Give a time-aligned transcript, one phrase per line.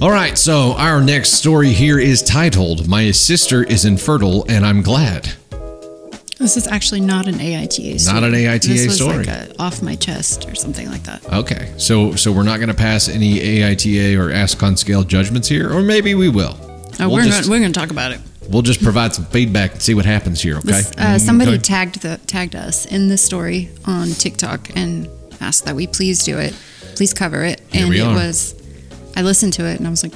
[0.00, 4.80] All right, so our next story here is titled My Sister is Infertile and I'm
[4.80, 5.28] Glad.
[6.38, 8.14] This is actually not an AITA story.
[8.20, 9.18] Not an AITA this was story.
[9.24, 11.22] Like a off my chest or something like that.
[11.30, 15.70] Okay, so so we're not going to pass any AITA or Ascon scale judgments here,
[15.70, 16.56] or maybe we will.
[16.58, 18.20] Oh, We'll we're just- gonna, we're going to talk about it.
[18.48, 20.68] We'll just provide some feedback and see what happens here, okay?
[20.68, 21.60] This, uh, somebody Okay.
[21.62, 25.08] tagged the tagged us in this story on TikTok and
[25.42, 26.54] asked that we please do it,
[26.96, 28.54] please cover it, Here and it was.
[29.16, 30.12] I listened to it and I was like,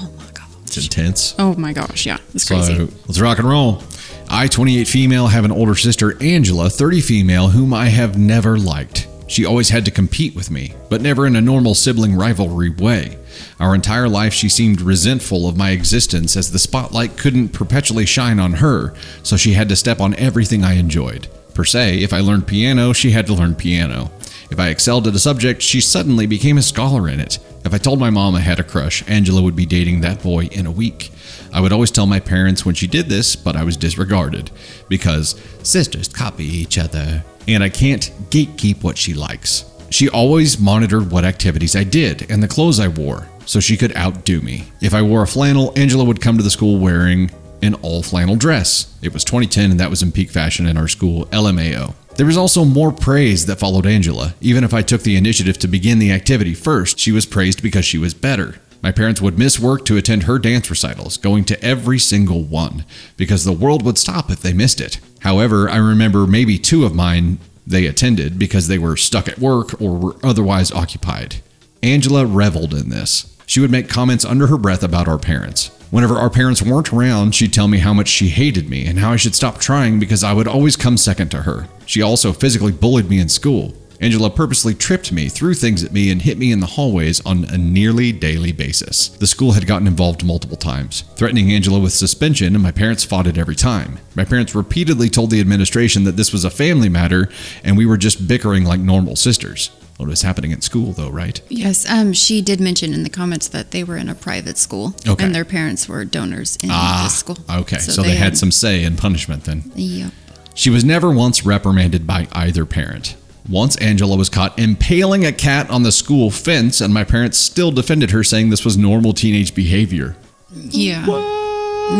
[0.00, 1.34] oh my god, It's intense.
[1.38, 2.74] oh my gosh, yeah, it's crazy.
[2.74, 3.82] So let's rock and roll.
[4.30, 9.06] I, 28 female, have an older sister, Angela, 30 female, whom I have never liked.
[9.26, 13.18] She always had to compete with me, but never in a normal sibling rivalry way.
[13.60, 18.38] Our entire life, she seemed resentful of my existence as the spotlight couldn't perpetually shine
[18.38, 21.28] on her, so she had to step on everything I enjoyed.
[21.54, 24.10] Per se, if I learned piano, she had to learn piano.
[24.50, 27.38] If I excelled at a subject, she suddenly became a scholar in it.
[27.64, 30.46] If I told my mom I had a crush, Angela would be dating that boy
[30.46, 31.10] in a week.
[31.52, 34.50] I would always tell my parents when she did this, but I was disregarded
[34.88, 39.64] because sisters copy each other, and I can't gatekeep what she likes.
[39.90, 43.96] She always monitored what activities I did and the clothes I wore, so she could
[43.96, 44.70] outdo me.
[44.80, 47.30] If I wore a flannel, Angela would come to the school wearing
[47.62, 48.94] an all flannel dress.
[49.02, 51.94] It was 2010, and that was in peak fashion in our school, LMAO.
[52.18, 54.34] There was also more praise that followed Angela.
[54.40, 57.84] Even if I took the initiative to begin the activity first, she was praised because
[57.84, 58.56] she was better.
[58.82, 62.84] My parents would miss work to attend her dance recitals, going to every single one,
[63.16, 64.98] because the world would stop if they missed it.
[65.20, 69.80] However, I remember maybe two of mine they attended because they were stuck at work
[69.80, 71.36] or were otherwise occupied.
[71.84, 73.32] Angela reveled in this.
[73.46, 75.70] She would make comments under her breath about our parents.
[75.92, 79.12] Whenever our parents weren't around, she'd tell me how much she hated me and how
[79.12, 81.68] I should stop trying because I would always come second to her.
[81.88, 83.74] She also physically bullied me in school.
[84.00, 87.44] Angela purposely tripped me, threw things at me, and hit me in the hallways on
[87.46, 89.08] a nearly daily basis.
[89.08, 93.26] The school had gotten involved multiple times, threatening Angela with suspension, and my parents fought
[93.26, 93.98] it every time.
[94.14, 97.28] My parents repeatedly told the administration that this was a family matter
[97.64, 99.70] and we were just bickering like normal sisters.
[99.96, 101.40] What was happening at school, though, right?
[101.48, 104.94] Yes, um, she did mention in the comments that they were in a private school,
[105.08, 105.24] Okay.
[105.24, 107.38] and their parents were donors in Ah, the school.
[107.62, 107.78] okay.
[107.78, 109.72] So, they, had some say in punishment then.
[109.74, 110.12] Yep.
[110.58, 113.14] She was never once reprimanded by either parent.
[113.48, 117.70] Once Angela was caught impaling a cat on the school fence, and my parents still
[117.70, 120.16] defended her, saying this was normal teenage behavior.
[120.52, 121.06] Yeah.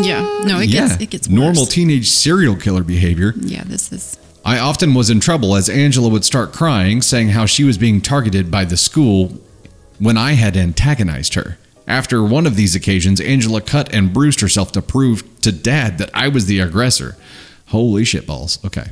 [0.01, 0.41] Yeah.
[0.43, 1.35] No, it yeah, gets it gets worse.
[1.39, 3.33] normal teenage serial killer behavior.
[3.37, 7.45] yeah, this is I often was in trouble as Angela would start crying, saying how
[7.45, 9.39] she was being targeted by the school
[9.99, 11.57] when I had antagonized her.
[11.87, 16.09] After one of these occasions, Angela cut and bruised herself to prove to dad that
[16.13, 17.15] I was the aggressor.
[17.69, 18.63] Holy shitballs.
[18.65, 18.91] Okay.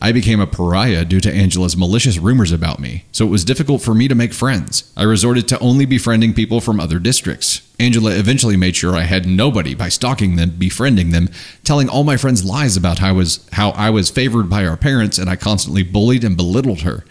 [0.00, 3.82] I became a pariah due to Angela's malicious rumors about me, so it was difficult
[3.82, 4.90] for me to make friends.
[4.96, 7.62] I resorted to only befriending people from other districts.
[7.78, 11.28] Angela eventually made sure I had nobody by stalking them, befriending them,
[11.64, 14.76] telling all my friends lies about how I was how I was favored by our
[14.76, 17.04] parents and I constantly bullied and belittled her.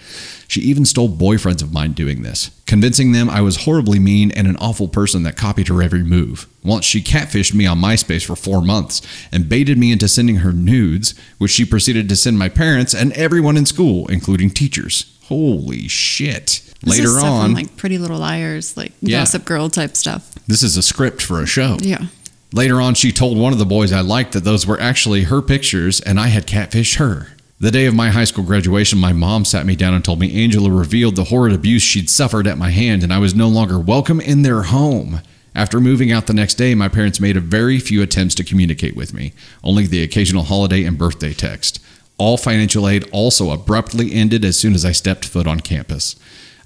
[0.49, 4.47] She even stole boyfriends of mine doing this, convincing them I was horribly mean and
[4.47, 6.47] an awful person that copied her every move.
[6.63, 10.53] Once she catfished me on MySpace for four months and baited me into sending her
[10.53, 15.13] nudes, which she proceeded to send my parents and everyone in school, including teachers.
[15.25, 16.61] Holy shit.
[16.81, 19.19] this is Later on, from, like Pretty Little Liars, like Yeah.
[19.19, 20.33] Gossip Girl type stuff.
[20.47, 21.77] this is a script for a show.
[21.81, 22.05] Yeah.
[22.53, 25.41] Later on, she told one of the boys I liked that those were actually her
[25.41, 27.27] pictures and I had catfished her.
[27.59, 30.43] The day of my high school graduation, my mom sat me down and told me
[30.43, 33.79] Angela revealed the horrid abuse she'd suffered at my hand and I was no longer
[33.79, 35.21] welcome in their home.
[35.55, 38.95] After moving out the next day, my parents made a very few attempts to communicate
[38.95, 39.33] with me,
[39.63, 41.83] only the occasional holiday and birthday text.
[42.19, 46.15] All financial aid also abruptly ended as soon as I stepped foot on campus.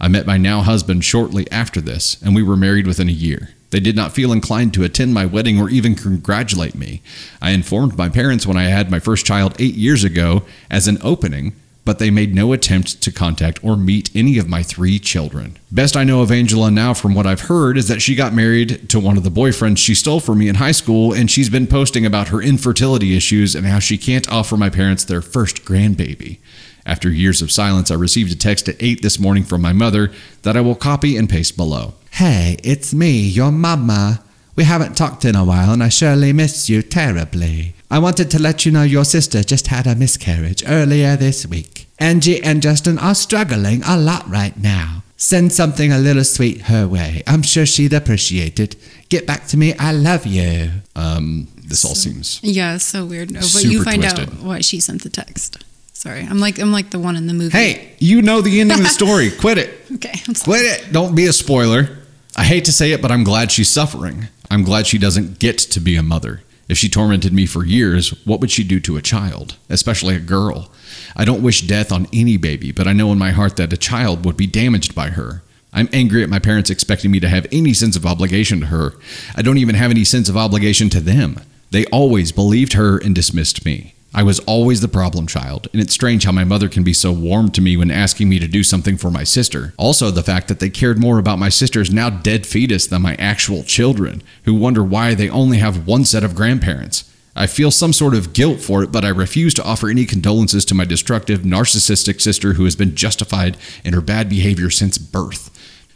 [0.01, 3.51] I met my now husband shortly after this, and we were married within a year.
[3.71, 7.01] They did not feel inclined to attend my wedding or even congratulate me.
[7.41, 10.97] I informed my parents when I had my first child eight years ago as an
[11.01, 11.53] opening,
[11.83, 15.57] but they made no attempt to contact or meet any of my three children.
[15.71, 18.89] Best I know of Angela now, from what I've heard, is that she got married
[18.89, 21.65] to one of the boyfriends she stole from me in high school, and she's been
[21.65, 26.37] posting about her infertility issues and how she can't offer my parents their first grandbaby.
[26.85, 30.11] After years of silence, I received a text at 8 this morning from my mother
[30.41, 31.93] that I will copy and paste below.
[32.11, 34.23] Hey, it's me, your mama.
[34.55, 37.73] We haven't talked in a while and I surely miss you terribly.
[37.89, 41.87] I wanted to let you know your sister just had a miscarriage earlier this week.
[41.99, 45.03] Angie and Justin are struggling a lot right now.
[45.17, 47.21] Send something a little sweet her way.
[47.27, 48.75] I'm sure she'd appreciate it.
[49.09, 49.73] Get back to me.
[49.77, 50.71] I love you.
[50.95, 53.33] Um, this all seems Yeah, so weird.
[53.33, 55.63] But you find out why she sent the text.
[55.93, 57.51] Sorry, I'm like I'm like the one in the movie.
[57.55, 59.29] Hey, you know the ending of the story.
[59.39, 59.69] Quit it.
[59.95, 60.57] okay, I'm sorry.
[60.59, 60.91] Quit it.
[60.91, 61.99] Don't be a spoiler.
[62.35, 64.27] I hate to say it, but I'm glad she's suffering.
[64.49, 66.43] I'm glad she doesn't get to be a mother.
[66.69, 70.19] If she tormented me for years, what would she do to a child, especially a
[70.19, 70.71] girl?
[71.15, 73.77] I don't wish death on any baby, but I know in my heart that a
[73.77, 75.43] child would be damaged by her.
[75.73, 78.93] I'm angry at my parents expecting me to have any sense of obligation to her.
[79.35, 81.41] I don't even have any sense of obligation to them.
[81.71, 83.95] They always believed her and dismissed me.
[84.13, 87.13] I was always the problem child, and it's strange how my mother can be so
[87.13, 89.73] warm to me when asking me to do something for my sister.
[89.77, 93.15] Also, the fact that they cared more about my sister's now dead fetus than my
[93.15, 97.09] actual children, who wonder why they only have one set of grandparents.
[97.37, 100.65] I feel some sort of guilt for it, but I refuse to offer any condolences
[100.65, 103.55] to my destructive, narcissistic sister who has been justified
[103.85, 105.49] in her bad behavior since birth.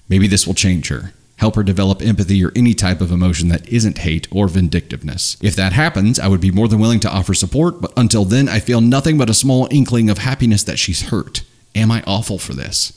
[0.08, 1.12] Maybe this will change her.
[1.38, 5.38] Help her develop empathy or any type of emotion that isn't hate or vindictiveness.
[5.42, 8.48] If that happens, I would be more than willing to offer support, but until then,
[8.48, 11.44] I feel nothing but a small inkling of happiness that she's hurt.
[11.76, 12.94] Am I awful for this?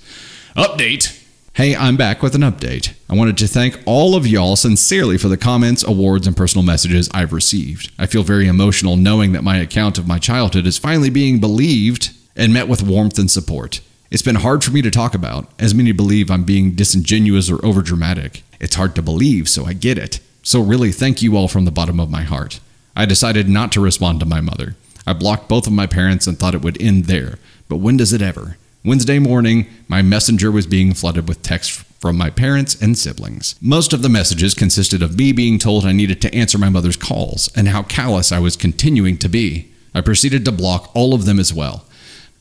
[0.57, 1.25] Update!
[1.55, 2.95] Hey, I'm back with an update.
[3.11, 7.11] I wanted to thank all of y'all sincerely for the comments, awards, and personal messages
[7.13, 7.91] I've received.
[7.99, 12.15] I feel very emotional knowing that my account of my childhood is finally being believed
[12.37, 13.81] and met with warmth and support.
[14.11, 17.59] It's been hard for me to talk about, as many believe I'm being disingenuous or
[17.59, 18.41] overdramatic.
[18.59, 20.21] It's hard to believe, so I get it.
[20.43, 22.59] So, really, thank you all from the bottom of my heart.
[22.97, 24.77] I decided not to respond to my mother.
[25.07, 27.39] I blocked both of my parents and thought it would end there.
[27.69, 28.57] But when does it ever?
[28.83, 33.57] Wednesday morning, my messenger was being flooded with texts from my parents and siblings.
[33.61, 36.97] Most of the messages consisted of me being told I needed to answer my mother's
[36.97, 39.71] calls and how callous I was continuing to be.
[39.95, 41.85] I proceeded to block all of them as well.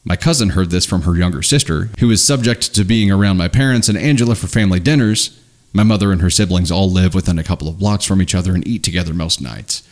[0.08, 3.50] My cousin heard this from her younger sister, who is subject to being around my
[3.50, 5.38] parents and Angela for family dinners.
[5.74, 8.56] My mother and her siblings all live within a couple of blocks from each other
[8.56, 9.86] and eat together most nights.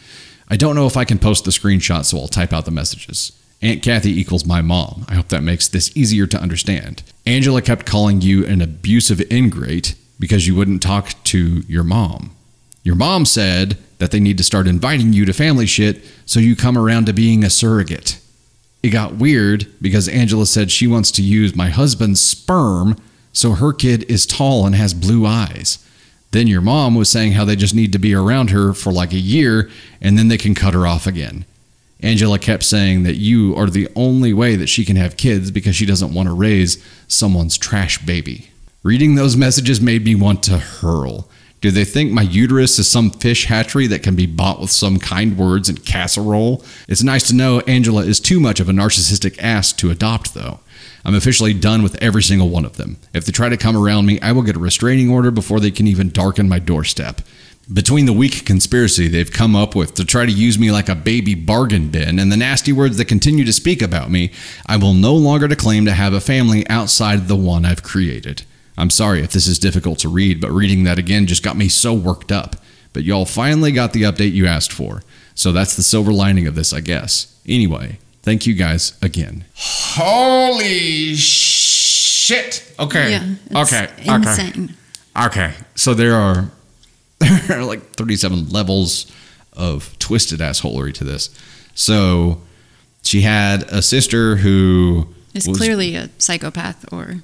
[0.50, 3.34] I don't know if I can post the screenshot, so I'll type out the messages.
[3.62, 5.06] Aunt Kathy equals my mom.
[5.10, 7.04] I hope that makes this easier to understand.
[7.26, 12.34] Angela kept calling you an abusive ingrate because you wouldn't talk to your mom.
[12.84, 16.56] Your mom said that they need to start inviting you to family shit so you
[16.56, 18.22] come around to being a surrogate.
[18.86, 22.96] It got weird because Angela said she wants to use my husband's sperm
[23.34, 25.84] so her kid is tall and has blue eyes.
[26.30, 29.12] Then your mom was saying how they just need to be around her for like
[29.12, 29.72] a year
[30.02, 31.46] and then they can cut her off again.
[32.02, 35.76] Angela kept saying that you are the only way that she can have kids because
[35.76, 36.78] she doesn't want to raise
[37.08, 38.52] someone's trash baby.
[38.84, 41.28] Reading those messages made me want to hurl.
[41.66, 45.00] Do they think my uterus is some fish hatchery that can be bought with some
[45.00, 46.64] kind words and casserole?
[46.88, 50.60] It's nice to know Angela is too much of a narcissistic ass to adopt, though.
[51.04, 52.98] I'm officially done with every single one of them.
[53.16, 55.72] If they try to come around me, I will get a restraining order before they
[55.72, 57.22] can even darken my doorstep.
[57.74, 60.94] Between the weak conspiracy they've come up with to try to use me like a
[60.94, 64.32] baby bargain bin and the nasty words that continue to speak about me,
[64.68, 68.44] I will no longer claim to have a family outside the one I've created.
[68.78, 71.70] I'm sorry if this is difficult to read, but reading that again just got me
[71.70, 72.58] so worked up.
[72.94, 75.04] But y'all finally got the update you asked for.
[75.34, 77.38] So that's the silver lining of this, I guess.
[77.46, 79.46] Anyway, thank you guys again.
[79.56, 82.74] Holy shit.
[82.80, 83.12] Okay.
[83.12, 83.92] Yeah, it's okay.
[84.02, 84.16] Okay.
[84.16, 84.76] insane.
[85.26, 85.54] Okay.
[85.76, 86.50] So there are
[87.20, 89.12] there are like 37 levels
[89.54, 91.30] of twisted assholery to this.
[91.76, 92.42] So
[93.04, 97.16] she had a sister who is clearly a psychopath or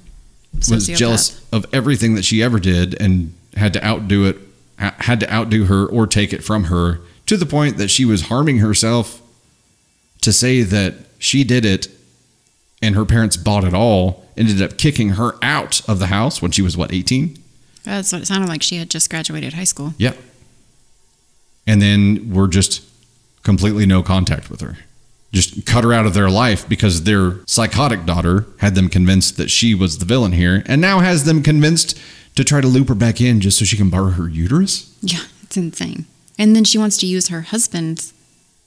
[0.54, 0.96] was sociopath.
[0.96, 4.36] jealous of everything that she ever did and had to outdo it
[4.78, 8.22] had to outdo her or take it from her to the point that she was
[8.22, 9.20] harming herself
[10.20, 11.88] to say that she did it
[12.80, 16.50] and her parents bought it all ended up kicking her out of the house when
[16.50, 17.36] she was what 18
[17.84, 18.62] That's what it sounded like.
[18.62, 19.94] She had just graduated high school.
[19.98, 20.16] Yep.
[21.66, 22.82] And then we're just
[23.42, 24.78] completely no contact with her.
[25.32, 29.50] Just cut her out of their life because their psychotic daughter had them convinced that
[29.50, 31.98] she was the villain here and now has them convinced
[32.34, 34.94] to try to loop her back in just so she can borrow her uterus.
[35.00, 36.06] Yeah, it's insane.
[36.38, 38.12] And then she wants to use her husband's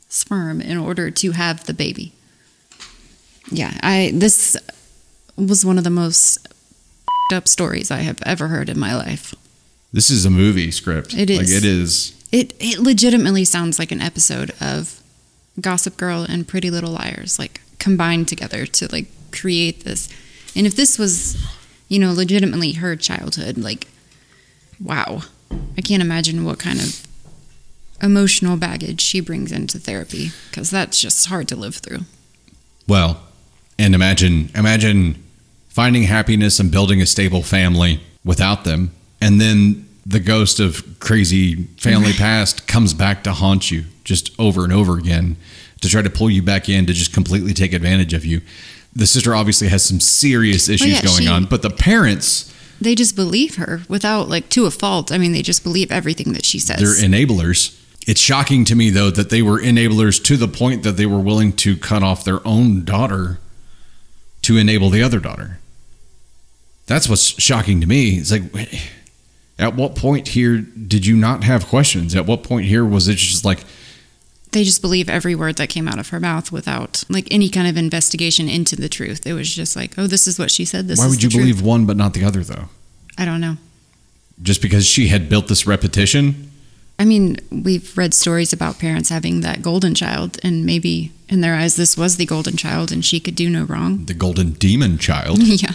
[0.09, 2.13] sperm in order to have the baby.
[3.51, 4.57] Yeah, I this
[5.37, 9.35] was one of the most f***ed up stories I have ever heard in my life.
[9.93, 11.13] This is a movie script.
[11.13, 11.37] It is.
[11.37, 12.13] Like it is.
[12.31, 15.01] It it legitimately sounds like an episode of
[15.59, 20.09] Gossip Girl and Pretty Little Liars, like combined together to like create this.
[20.55, 21.37] And if this was,
[21.87, 23.87] you know, legitimately her childhood, like,
[24.79, 25.21] wow,
[25.77, 27.05] I can't imagine what kind of
[28.01, 32.01] emotional baggage she brings into therapy because that's just hard to live through.
[32.87, 33.21] Well,
[33.77, 35.23] and imagine imagine
[35.69, 41.63] finding happiness and building a stable family without them, and then the ghost of crazy
[41.77, 45.35] family past comes back to haunt you just over and over again
[45.81, 48.41] to try to pull you back in to just completely take advantage of you.
[48.95, 52.53] The sister obviously has some serious oh, issues yeah, going she- on, but the parents,
[52.79, 55.11] They just believe her without, like, to a fault.
[55.11, 56.79] I mean, they just believe everything that she says.
[56.79, 57.81] they're enablers.
[58.07, 61.19] It's shocking to me though that they were enablers to the point that they were
[61.19, 63.39] willing to cut off their own daughter
[64.43, 65.59] to enable the other daughter.
[66.85, 68.17] That's what's shocking to me.
[68.17, 68.43] It's like,
[69.57, 72.15] at what point here did you not have questions?
[72.15, 73.63] At what point here was it just like,
[74.51, 77.67] they just believe every word that came out of her mouth without like any kind
[77.67, 79.25] of investigation into the truth.
[79.27, 80.87] It was just like, oh, this is what she said.
[80.87, 81.41] This why would you truth.
[81.41, 82.69] believe one but not the other though?
[83.17, 83.57] I don't know.
[84.41, 86.51] Just because she had built this repetition?
[86.97, 91.55] I mean, we've read stories about parents having that golden child, and maybe in their
[91.55, 94.05] eyes, this was the golden child, and she could do no wrong.
[94.05, 95.39] The golden demon child.
[95.41, 95.73] yeah.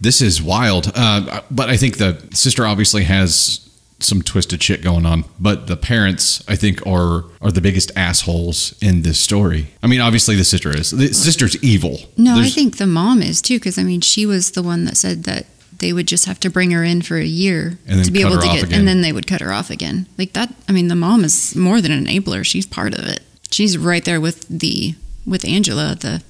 [0.00, 0.92] This is wild.
[0.94, 3.66] Uh, but I think the sister obviously has
[3.98, 5.24] some twisted shit going on.
[5.40, 9.68] But the parents, I think, are are the biggest assholes in this story.
[9.82, 10.90] I mean, obviously the sister is.
[10.90, 11.98] The sister's evil.
[12.16, 14.96] No, I think the mom is too, because I mean, she was the one that
[14.96, 15.46] said that
[15.78, 18.46] they would just have to bring her in for a year to be able to
[18.46, 18.80] get, again.
[18.80, 20.06] and then they would cut her off again.
[20.18, 20.52] Like that.
[20.68, 23.20] I mean, the mom is more than an enabler; she's part of it.
[23.50, 24.94] She's right there with the
[25.26, 25.94] with Angela.
[25.94, 26.22] The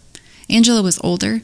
[0.49, 1.41] Angela was older.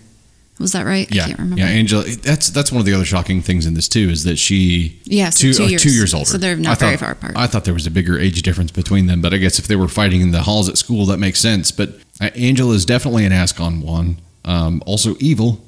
[0.58, 1.12] Was that right?
[1.12, 1.60] Yeah, I can't remember.
[1.62, 2.04] yeah, Angela.
[2.04, 5.30] That's that's one of the other shocking things in this too is that she Yeah,
[5.30, 5.82] two, two uh, years.
[5.82, 6.26] two years older.
[6.26, 7.32] So they're not I thought- very far apart.
[7.36, 9.76] I thought there was a bigger age difference between them, but I guess if they
[9.76, 11.70] were fighting in the halls at school, that makes sense.
[11.72, 14.18] But uh, Angela is definitely an Ascon one.
[14.44, 15.60] Um, also evil,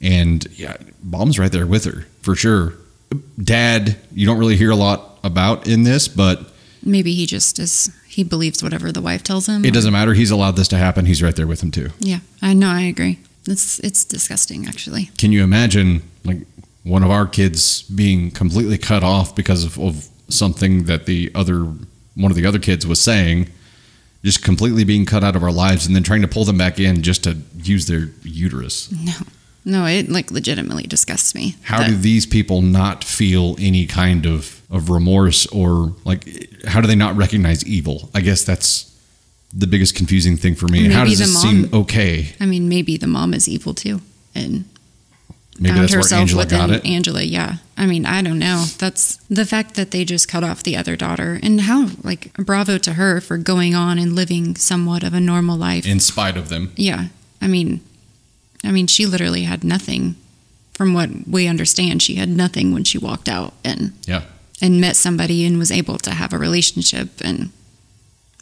[0.00, 2.74] and yeah, mom's right there with her for sure.
[3.42, 6.52] Dad, you don't really hear a lot about in this, but
[6.84, 7.90] Maybe he just is.
[8.06, 9.64] He believes whatever the wife tells him.
[9.64, 10.12] it doesn't matter.
[10.14, 11.06] He's allowed this to happen.
[11.06, 11.90] He's right there with him too.
[12.00, 12.68] Yeah, I know.
[12.68, 13.18] I agree.
[13.50, 15.10] It's it's disgusting, actually.
[15.18, 16.38] Can you imagine like
[16.84, 21.64] one of our kids being completely cut off because of, of something that the other
[22.14, 23.48] one of the other kids was saying,
[24.24, 26.78] just completely being cut out of our lives, and then trying to pull them back
[26.78, 28.90] in just to use their uterus?
[28.92, 29.12] No,
[29.64, 31.56] no, it like legitimately disgusts me.
[31.62, 36.80] How that- do these people not feel any kind of, of remorse or like how
[36.80, 38.10] do they not recognize evil?
[38.14, 38.87] I guess that's
[39.52, 40.88] the biggest confusing thing for me.
[40.90, 42.34] how Maybe does the this mom- seem okay?
[42.40, 44.00] I mean, maybe the mom is evil too,
[44.34, 44.64] and
[45.58, 46.86] Maybe found herself Angela within.
[46.86, 47.22] Angela.
[47.22, 48.64] Yeah, I mean, I don't know.
[48.78, 52.78] That's the fact that they just cut off the other daughter, and how like bravo
[52.78, 55.86] to her for going on and living somewhat of a normal life.
[55.86, 56.72] in spite of them.
[56.76, 57.06] yeah,
[57.42, 57.80] I mean,
[58.62, 60.14] I mean, she literally had nothing.
[60.74, 64.22] From what we understand, she had nothing when she walked out, and Yeah.
[64.60, 67.50] and met somebody and was able to have a relationship and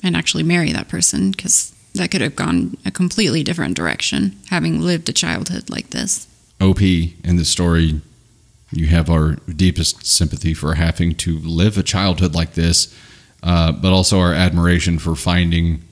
[0.02, 4.80] and actually marry that person because that could have gone a completely different direction having
[4.80, 6.26] lived a childhood like this
[6.60, 8.00] OP in this story,
[8.72, 12.94] you have our deepest sympathy for having to live a childhood like this,
[13.42, 15.82] uh, but also our admiration for finding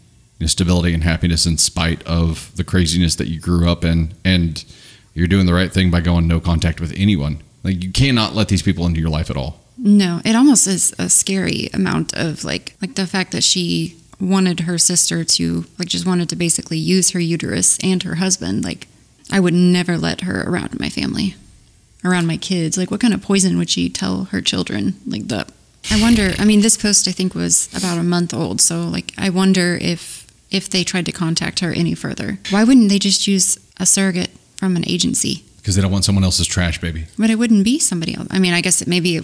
[0.47, 4.13] stability and happiness in spite of the craziness that you grew up in.
[4.25, 4.65] And
[5.15, 7.43] you're doing the right thing by going no contact with anyone.
[7.63, 9.61] Like, you cannot let these people into your life at all.
[9.77, 14.61] No it almost is a scary amount of like like the fact that she wanted
[14.61, 18.65] her sister to like just wanted to basically use her uterus and her husband.
[18.65, 18.87] Like
[19.33, 21.35] i would never let her around my family
[22.05, 22.77] around my kids.
[22.79, 24.95] Like what kind of poison would she tell her children?
[25.07, 25.51] Like that
[25.91, 28.61] i wonder i mean this post i think was about a month old.
[28.61, 32.39] So like i wonder if if they tried to contact her any further.
[32.51, 35.43] Why wouldn't they just use a surrogate from an agency?
[35.57, 37.07] Because they don't want someone else's trash, baby.
[37.19, 39.21] but it wouldn't be somebody else i mean i guess it maybe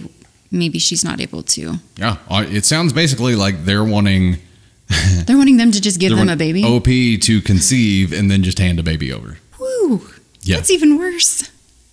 [0.51, 2.17] maybe she's not able to Yeah.
[2.29, 4.37] It sounds basically like they're wanting,
[5.25, 6.85] they're wanting them to just give them a baby OP
[7.21, 9.37] to conceive and then just hand a baby over.
[9.59, 10.01] Woo!
[10.41, 10.57] Yeah.
[10.57, 11.49] That's even worse.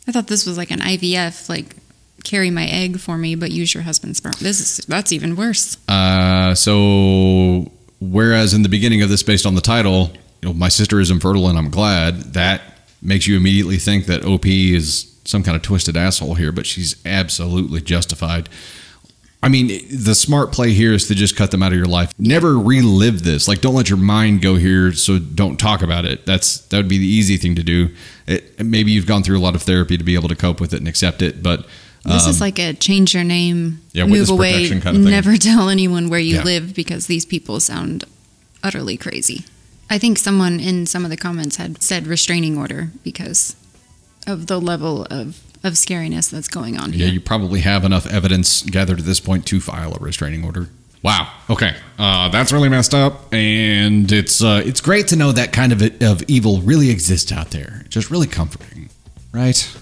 [0.07, 1.77] I thought this was like an IVF, like
[2.25, 4.33] carry my egg for me, but use your husband's sperm.
[4.41, 5.77] This is that's even worse.
[5.89, 10.11] Uh, so whereas in the beginning of this, based on the title,
[10.43, 12.63] you know, my sister is infertile and I'm glad, that
[13.03, 16.97] makes you immediately think that OP is some kind of twisted asshole here, but she's
[17.05, 18.49] absolutely justified.
[19.43, 22.13] I mean, the smart play here is to just cut them out of your life.
[22.19, 23.47] Never relive this.
[23.47, 24.93] Like, don't let your mind go here.
[24.93, 26.27] So don't talk about it.
[26.27, 27.91] That's that would be the easy thing to do.
[28.27, 30.73] It, maybe you've gone through a lot of therapy to be able to cope with
[30.75, 31.67] it and accept it, but
[32.05, 35.05] This is um, like a change your name, Yeah, move away, kind of thing.
[35.05, 36.43] never tell anyone where you Yeah.
[36.43, 38.05] live because these people sound
[38.65, 39.45] utterly crazy.
[39.91, 43.55] I think someone in some of the comments had said restraining order because
[44.29, 47.07] of the level of, of scariness that's going on here.
[47.07, 50.69] Yeah, you probably have enough evidence gathered at this point to file a restraining order.
[51.03, 51.33] Wow.
[51.49, 51.75] Okay.
[51.99, 55.81] Uh, that's really messed up, and it's uh, it's great to know that kind of
[56.03, 57.85] of evil really exists out there.
[57.89, 58.91] Just really comforting,
[59.33, 59.77] right?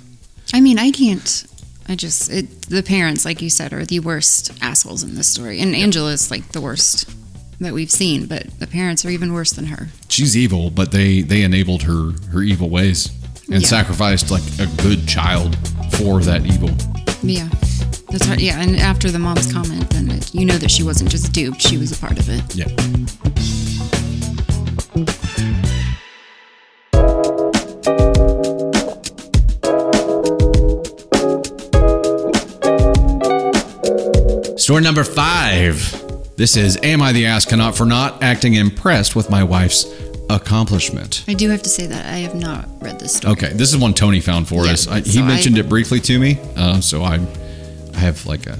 [0.52, 1.46] I mean, I can't.
[1.88, 5.58] I just it, the parents, like you said, are the worst assholes in this story,
[5.60, 7.08] and Angela's like the worst
[7.60, 8.26] that we've seen.
[8.26, 9.88] But the parents are even worse than her.
[10.08, 13.10] She's evil, but they they enabled her her evil ways
[13.50, 13.68] and Yeah.
[13.68, 15.56] sacrificed like a good child
[15.92, 16.70] for that evil.
[17.22, 17.48] Yeah,
[18.10, 18.38] that's right.
[18.40, 21.60] Yeah, and after the mom's comment, then it, you know that she wasn't just duped;
[21.60, 22.42] she was a part of it.
[22.54, 22.66] Yeah.
[34.56, 36.02] Story number five.
[36.36, 39.84] This is Am I the Astronaut for not acting impressed with my wife's
[40.28, 41.24] accomplishment?
[41.28, 43.32] I do have to say that I have not read this story.
[43.32, 44.88] Okay, this is one Tony found for Yeah, us.
[44.88, 47.14] I, he so I- mentioned it briefly to me, uh, so I,
[47.94, 48.58] I have like a,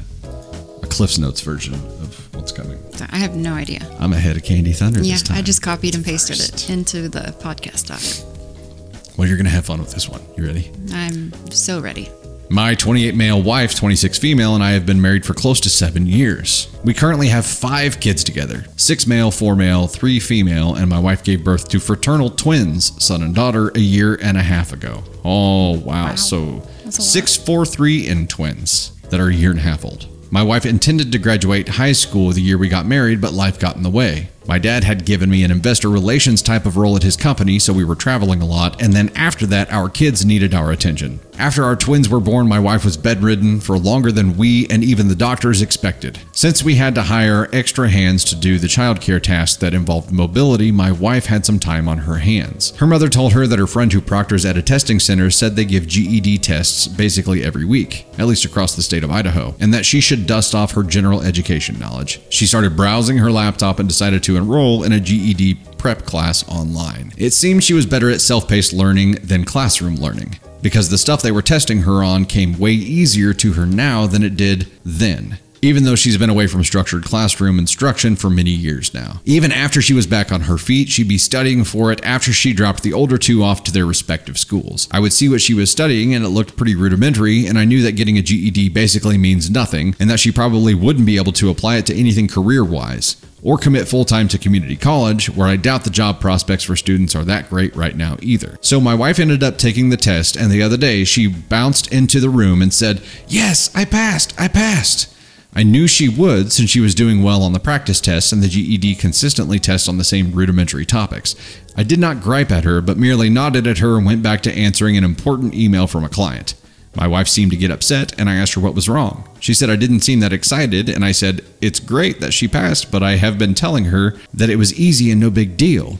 [0.82, 2.78] a Cliff's Notes version of what's coming.
[3.11, 3.80] I have no idea.
[3.99, 5.38] I'm ahead of Candy Thunder Yeah, this time.
[5.38, 6.68] I just copied and pasted First.
[6.68, 9.16] it into the podcast doc.
[9.16, 10.20] Well, you're gonna have fun with this one.
[10.37, 10.70] You ready?
[10.92, 12.08] I'm so ready.
[12.48, 16.06] My 28 male wife, 26 female, and I have been married for close to seven
[16.06, 16.68] years.
[16.84, 21.24] We currently have five kids together six male, four male, three female, and my wife
[21.24, 25.02] gave birth to fraternal twins, son and daughter, a year and a half ago.
[25.24, 26.14] Oh, wow.
[26.14, 26.94] So a lot.
[26.94, 30.06] six, four, three, and twins that are a year and a half old.
[30.30, 33.76] My wife intended to graduate high school the year we got married, but life got
[33.76, 34.28] in the way.
[34.48, 37.72] My dad had given me an investor relations type of role at his company, so
[37.72, 41.20] we were traveling a lot, and then after that, our kids needed our attention.
[41.38, 45.09] After our twins were born, my wife was bedridden for longer than we and even
[45.09, 46.19] the doctors expected.
[46.33, 50.73] Since we had to hire extra hands to do the childcare tasks that involved mobility,
[50.73, 52.75] my wife had some time on her hands.
[52.76, 55.66] Her mother told her that her friend who proctors at a testing center said they
[55.66, 59.85] give GED tests basically every week, at least across the state of Idaho, and that
[59.85, 62.20] she should dust off her general education knowledge.
[62.31, 67.12] She started browsing her laptop and decided to enroll in a GED prep class online.
[67.16, 71.22] It seemed she was better at self paced learning than classroom learning, because the stuff
[71.22, 75.38] they were testing her on came way easier to her now than it did then.
[75.62, 79.20] Even though she's been away from structured classroom instruction for many years now.
[79.24, 82.52] Even after she was back on her feet, she'd be studying for it after she
[82.52, 84.88] dropped the older two off to their respective schools.
[84.90, 87.83] I would see what she was studying and it looked pretty rudimentary, and I knew
[87.83, 91.48] that getting a GED basically means nothing, and that she probably wouldn't be able to
[91.48, 95.57] apply it to anything career wise or commit full time to community college, where I
[95.57, 98.59] doubt the job prospects for students are that great right now either.
[98.61, 102.20] So my wife ended up taking the test, and the other day she bounced into
[102.20, 105.12] the room and said, Yes, I passed, I passed.
[105.57, 108.49] I knew she would since she was doing well on the practice tests and the
[108.49, 111.35] GED consistently tests on the same rudimentary topics.
[111.75, 114.53] I did not gripe at her, but merely nodded at her and went back to
[114.53, 116.53] answering an important email from a client.
[116.96, 119.28] My wife seemed to get upset, and I asked her what was wrong.
[119.38, 122.90] She said I didn't seem that excited, and I said, It's great that she passed,
[122.90, 125.98] but I have been telling her that it was easy and no big deal.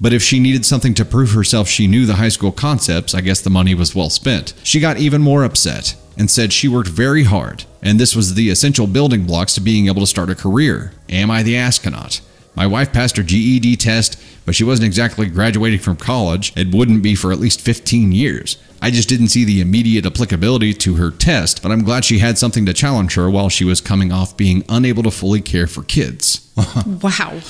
[0.00, 3.22] But if she needed something to prove herself she knew the high school concepts, I
[3.22, 4.52] guess the money was well spent.
[4.62, 8.50] She got even more upset and said she worked very hard, and this was the
[8.50, 10.92] essential building blocks to being able to start a career.
[11.08, 12.20] Am I the astronaut?
[12.60, 16.52] My wife passed her GED test, but she wasn't exactly graduating from college.
[16.58, 18.58] It wouldn't be for at least 15 years.
[18.82, 22.36] I just didn't see the immediate applicability to her test, but I'm glad she had
[22.36, 25.82] something to challenge her while she was coming off being unable to fully care for
[25.82, 26.52] kids.
[27.02, 27.40] Wow.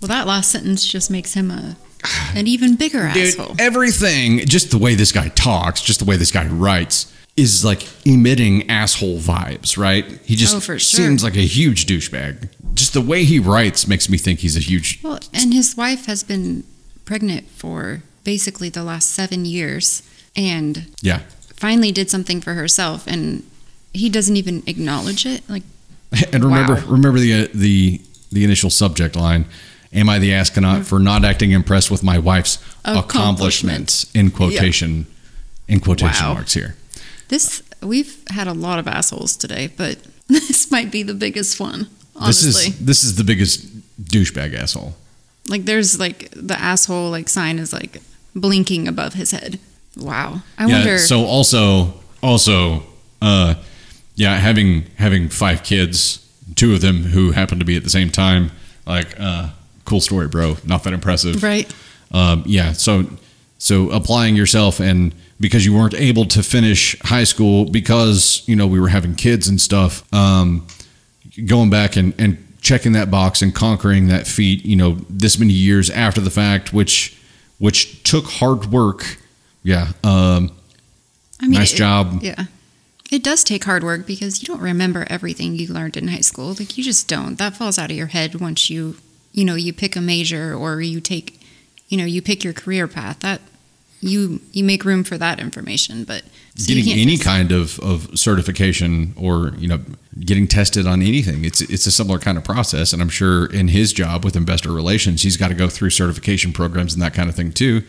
[0.00, 1.76] Well, that last sentence just makes him a
[2.34, 3.46] an even bigger asshole.
[3.50, 7.64] Dude, everything, just the way this guy talks, just the way this guy writes, is
[7.64, 10.04] like emitting asshole vibes, right?
[10.24, 10.78] He just Oh, sure.
[10.78, 12.48] seems like a huge douchebag.
[12.74, 15.00] Just the way he writes makes me think he's a huge.
[15.02, 16.64] Well, and his wife has been
[17.04, 20.02] pregnant for basically the last seven years,
[20.36, 21.20] and Yeah.
[21.54, 23.42] finally did something for herself, and
[23.94, 25.42] he doesn't even acknowledge it.
[25.48, 25.62] Like,
[26.32, 26.86] And remember, Wow.
[26.88, 28.00] remember the uh, the
[28.32, 29.46] the initial subject line.
[29.92, 34.06] Am I the astronaut for not acting impressed with my wife's accomplishments?
[34.14, 35.06] In quotation,
[35.66, 36.34] in quotation Wow.
[36.34, 36.76] marks here.
[37.28, 41.88] This, we've had a lot of assholes today, but this might be the biggest one.
[42.16, 43.66] Honestly, This is this is the biggest
[44.02, 44.94] douchebag asshole.
[45.48, 48.02] like, there's like the asshole like sign is like
[48.34, 49.58] blinking above his head.
[49.96, 50.42] Wow.
[50.58, 50.74] I yeah.
[50.78, 50.98] wonder.
[50.98, 52.82] So also also
[53.22, 53.54] uh
[54.16, 58.10] yeah, having having five kids, two of them who happen to be at the same
[58.10, 58.50] time,
[58.86, 59.50] like uh
[59.84, 60.56] cool story, bro.
[60.64, 61.42] Not that impressive.
[61.42, 61.72] right.
[62.10, 63.06] Um yeah, so
[63.58, 68.66] so applying yourself and because you weren't able to finish high school because, you know,
[68.66, 70.66] we were having kids and stuff, um
[71.46, 75.52] going back and and checking that box and conquering that feat, you know, this many
[75.52, 77.16] years after the fact, which
[77.58, 79.18] which took hard work.
[79.62, 79.92] Yeah.
[80.04, 80.50] Um,
[81.40, 82.20] I mean, Nice it- job.
[82.22, 82.44] Yeah.
[83.10, 86.48] It does take hard work because you don't remember everything you learned in high school.
[86.58, 87.38] Like you just don't.
[87.38, 88.96] That falls out of your head once you,
[89.32, 91.40] you know, you pick a major or you take,
[91.88, 93.20] you know, you pick your career path.
[93.20, 93.40] That
[94.00, 96.22] you you make room for that information, but
[96.56, 99.80] so getting any kind of, of certification or you know
[100.20, 103.68] getting tested on anything it's it's a similar kind of process and i'm sure in
[103.68, 107.28] his job with investor relations he's got to go through certification programs and that kind
[107.28, 107.82] of thing too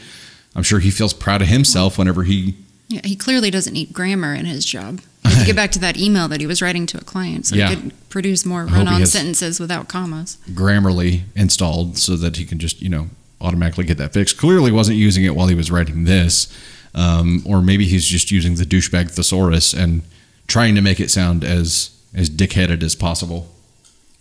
[0.56, 2.54] i'm sure he feels proud of himself whenever he
[2.88, 5.02] Yeah, he clearly doesn't need grammar in his job.
[5.39, 7.69] To get back to that email that he was writing to a client so Yeah.
[7.69, 10.38] he could produce more run-on sentences without commas.
[10.52, 13.08] grammarly installed so that he can just you know
[13.41, 16.47] automatically get that fixed clearly wasn't using it while he was writing this
[16.95, 20.02] um, or maybe he's just using the douchebag thesaurus and
[20.47, 23.47] trying to make it sound as as dickheaded as possible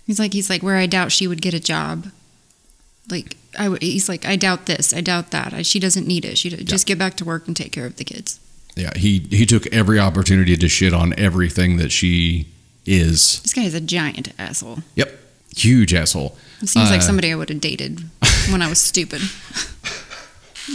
[0.08, 2.06] He's like, he's like, where I doubt she would get a job.
[3.10, 5.52] Like, I w- he's like, I doubt this, I doubt that.
[5.52, 6.38] I, she doesn't need it.
[6.38, 8.40] She just get back to work and take care of the kids.
[8.74, 12.48] Yeah, he he took every opportunity to shit on everything that she
[12.86, 13.40] is.
[13.42, 14.78] This guy is a giant asshole.
[14.94, 15.12] Yep,
[15.54, 16.38] huge asshole.
[16.60, 18.00] He seems like Uh, somebody I would have dated
[18.50, 19.22] when I was stupid.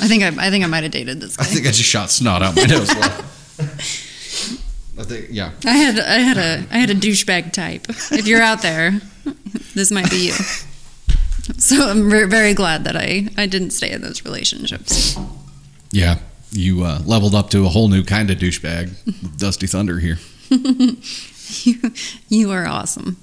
[0.01, 1.43] I think I, I think I might have dated this guy.
[1.43, 2.89] I think I just shot snot out my nose.
[2.89, 5.51] I think yeah.
[5.65, 7.85] I had I had a I had a douchebag type.
[8.11, 9.01] If you're out there,
[9.75, 10.33] this might be you.
[11.57, 15.17] So I'm ver- very glad that I I didn't stay in those relationships.
[15.91, 16.19] Yeah,
[16.51, 20.17] you uh, leveled up to a whole new kind of douchebag, Dusty Thunder here.
[20.49, 21.91] you,
[22.29, 23.17] you are awesome.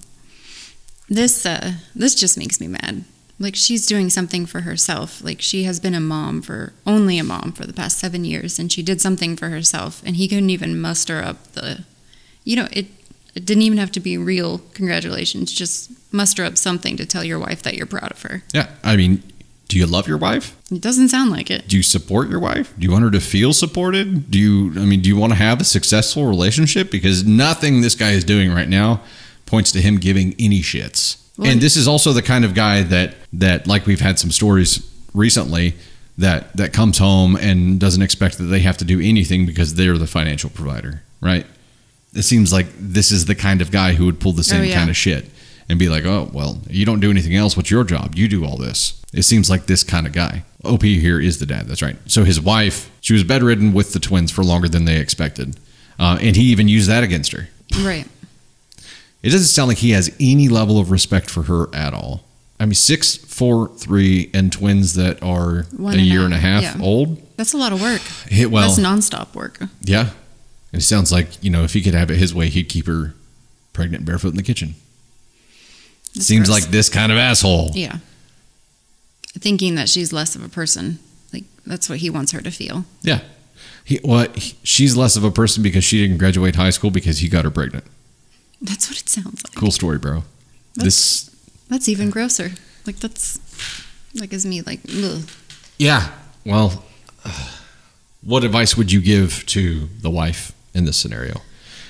[1.10, 3.04] This uh this just makes me mad.
[3.38, 5.22] Like she's doing something for herself.
[5.22, 8.58] Like she has been a mom for only a mom for the past 7 years
[8.58, 11.84] and she did something for herself and he couldn't even muster up the
[12.44, 12.86] you know, it
[13.34, 15.52] it didn't even have to be real congratulations.
[15.52, 18.42] Just muster up something to tell your wife that you're proud of her.
[18.52, 19.22] Yeah, I mean,
[19.68, 20.56] do you love your wife?
[20.72, 21.68] It doesn't sound like it.
[21.68, 22.74] Do you support your wife?
[22.76, 24.28] Do you want her to feel supported?
[24.30, 26.90] Do you, I mean, do you want to have a successful relationship?
[26.90, 29.00] Because nothing this guy is doing right now
[29.50, 31.16] points to him giving any shits.
[31.36, 34.30] Well, and this is also the kind of guy that, that like we've had some
[34.30, 35.74] stories recently
[36.18, 39.98] that, that comes home and doesn't expect that they have to do anything because they're
[39.98, 41.46] the financial provider, right?
[42.14, 44.64] It seems like this is the kind of guy who would pull the same Oh,
[44.64, 44.74] yeah.
[44.74, 45.26] kind of shit
[45.68, 47.56] and be like, oh, well, you don't do anything else.
[47.56, 48.14] What's your job?
[48.16, 49.00] You do all this.
[49.12, 50.44] It seems like this kind of guy.
[50.64, 51.66] OP here is the dad.
[51.68, 51.96] That's right.
[52.06, 55.58] So his wife, she was bedridden with the twins for longer than they expected.
[55.98, 57.48] Uh, and he even used that against her.
[57.82, 58.06] Right.
[59.22, 62.24] It doesn't sound like he has any level of respect for her at all.
[62.58, 66.34] I mean, six, four, three, and twins that are One a and a year and
[66.34, 66.76] a half yeah.
[66.82, 67.18] old.
[67.36, 68.00] That's a lot of work.
[68.28, 68.68] Hit well.
[68.68, 69.60] That's nonstop work.
[69.82, 70.10] Yeah.
[70.72, 73.14] It sounds like, you know, if he could have it his way, he'd keep her
[73.72, 74.74] pregnant barefoot in the kitchen.
[76.14, 76.62] That's Seems gross.
[76.62, 77.70] like this kind of asshole.
[77.74, 77.98] Yeah.
[79.38, 80.98] Thinking that she's less of a person.
[81.32, 82.84] Like that's what he wants her to feel.
[83.02, 83.20] Yeah.
[83.84, 84.36] He, what?
[84.36, 87.44] he- she's less of a person because she didn't graduate high school because he got
[87.44, 87.84] her pregnant.
[88.60, 89.54] That's what it sounds like.
[89.54, 90.22] Cool story, bro.
[90.74, 91.30] This,
[91.68, 92.50] That's even grosser.
[92.86, 93.38] Like that's
[94.14, 95.22] like is me like ugh.
[95.78, 96.10] yeah.
[96.46, 96.84] Well,
[98.22, 101.40] what advice would you give to the wife in this scenario?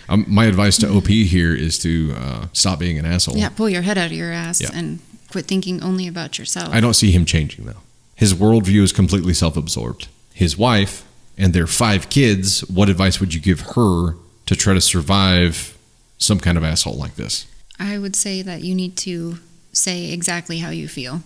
[0.08, 3.36] Um, my advice to OP here is to uh, stop being an asshole.
[3.36, 4.70] yeah, pull your head out of your ass Yeah.
[4.74, 4.98] and
[5.30, 6.68] quit thinking only about yourself.
[6.74, 7.82] I don't see him changing though.
[8.16, 10.08] His worldview is completely self-absorbed.
[10.34, 11.06] His wife
[11.38, 12.60] and their five kids.
[12.68, 14.14] What advice would you give her
[14.46, 15.76] to try to survive
[16.20, 17.46] some kind of asshole like this?
[17.78, 19.38] I would say that you need to
[19.72, 21.22] say exactly how you feel.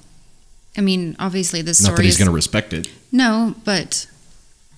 [0.77, 2.89] I mean, obviously this Not that he's going to respect it.
[3.13, 4.07] No, but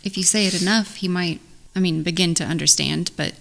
[0.05, 1.41] if you say it enough, he might,
[1.75, 3.35] I mean, begin to understand, but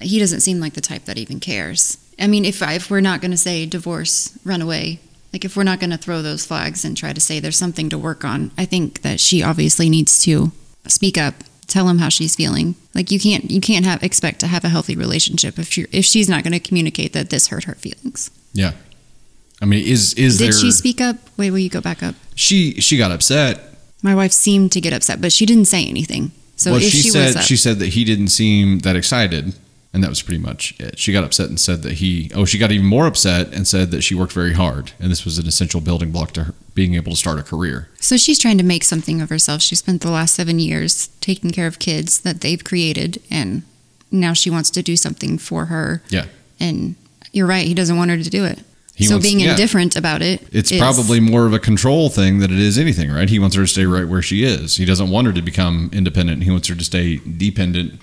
[0.00, 1.98] he doesn't seem like the type that even cares.
[2.18, 5.00] I mean, if, if we're not going to say divorce, run away,
[5.32, 7.88] like if we're not going to throw those flags and try to say there's something
[7.90, 10.52] to work on, I think that she obviously needs to
[10.86, 11.34] speak up,
[11.70, 12.74] tell him how she's feeling.
[12.94, 16.04] Like you can't you can't have expect to have a healthy relationship if she if
[16.04, 18.30] she's not going to communicate that this hurt her feelings.
[18.52, 18.72] Yeah.
[19.62, 20.52] I mean, is is Did there?
[20.52, 21.16] she speak up?
[21.36, 22.14] Wait, will you go back up?
[22.34, 23.60] she she got upset.
[24.02, 26.32] My wife seemed to get upset, but she didn't say anything.
[26.56, 29.54] So well, if she, she, said she said that he didn't seem that excited,
[29.92, 30.98] and that was pretty much it.
[30.98, 32.30] She got upset and said that he.
[32.34, 35.24] Oh, she got even more upset and said that she worked very hard, and this
[35.24, 37.88] was an essential building block to her being able to start a career.
[37.98, 39.62] So she's trying to make something of herself.
[39.62, 43.64] She spent the last seven years taking care of kids that they've created, and
[44.12, 46.02] now she wants to do something for her.
[46.08, 46.26] Yeah.
[46.60, 46.94] And
[47.32, 48.60] you're right, he doesn't want her to do it.
[48.94, 49.52] He so wants- being yeah.
[49.52, 50.46] indifferent about it.
[50.52, 53.28] It's is- probably more of a control thing than it is anything, right?
[53.28, 54.76] He wants her to stay right where she is.
[54.76, 56.44] He doesn't want her to become independent.
[56.44, 57.98] He wants her to stay dependent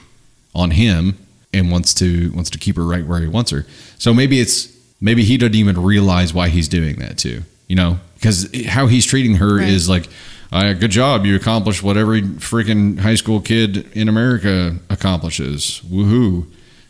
[0.53, 1.17] on him
[1.53, 3.65] and wants to wants to keep her right where he wants her.
[3.97, 4.69] So maybe it's
[5.01, 7.43] maybe he doesn't even realize why he's doing that too.
[7.67, 9.67] You know, because how he's treating her Right.
[9.69, 10.07] is like,
[10.51, 15.81] uh, "Good job, you accomplished what every freaking high school kid in America accomplishes.
[15.89, 16.45] Woohoo!"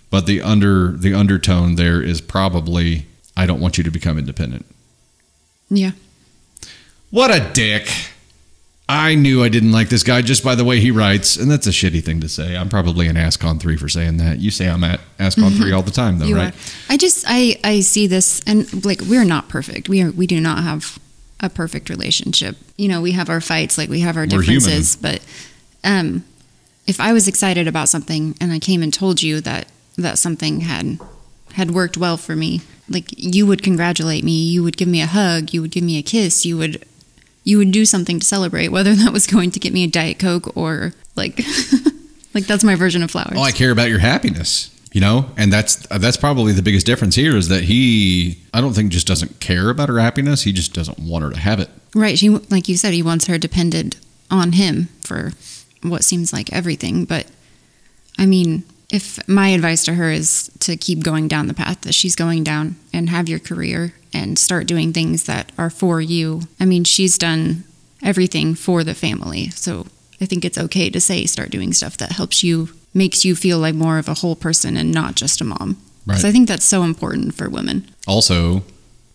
[0.10, 4.66] But the under the undertone there is probably, "I don't want you to become independent."
[5.70, 5.92] Yeah.
[7.10, 7.90] What a dick.
[8.90, 11.68] I knew I didn't like this guy just by the way he writes, and that's
[11.68, 12.56] a shitty thing to say.
[12.56, 14.40] I'm probably an ASCON 3 for saying that.
[14.40, 16.54] You say I'm at ASCON 3 all the time, though, You right?
[16.54, 16.58] are.
[16.94, 19.90] I just I I see this and like we're not perfect.
[19.90, 20.98] We are we do not have
[21.42, 22.56] a perfect relationship.
[22.78, 25.22] You know, we have our fights, like we have our differences, but
[25.84, 26.24] um
[26.86, 30.62] if I was excited about something and I came and told you that that something
[30.62, 30.98] had
[31.54, 35.08] had worked well for me, like you would congratulate me, you would give me a
[35.08, 36.86] hug, you would give me a kiss, you would
[37.48, 40.20] you would do something to celebrate, whether that was going to get me a diet
[40.20, 41.40] coke or like
[42.34, 43.38] like that's my version of flowers.
[43.38, 44.74] Oh, I care about your happiness.
[44.92, 48.74] You know, and that's that's probably the biggest difference here is that he, I don't
[48.74, 50.44] think, just doesn't care about her happiness.
[50.44, 51.70] He just doesn't want her to have it.
[51.94, 52.18] Right.
[52.18, 53.98] She, like you said, he wants her dependent
[54.32, 55.34] on him for
[55.84, 57.06] what seems like everything.
[57.06, 57.28] But
[58.18, 61.94] I mean, if my advice to her is to keep going down the path that
[61.94, 66.42] she's going down and have your career and start doing things that are for you.
[66.60, 67.66] I mean, she's done
[68.02, 69.50] everything for the family.
[69.50, 69.88] So
[70.22, 73.60] I think it's okay to say start doing stuff that helps you, makes you feel
[73.60, 75.78] like more of a whole person and not just a mom.
[76.06, 76.20] Right.
[76.20, 77.88] So I think that's so important for women.
[78.08, 78.64] Also,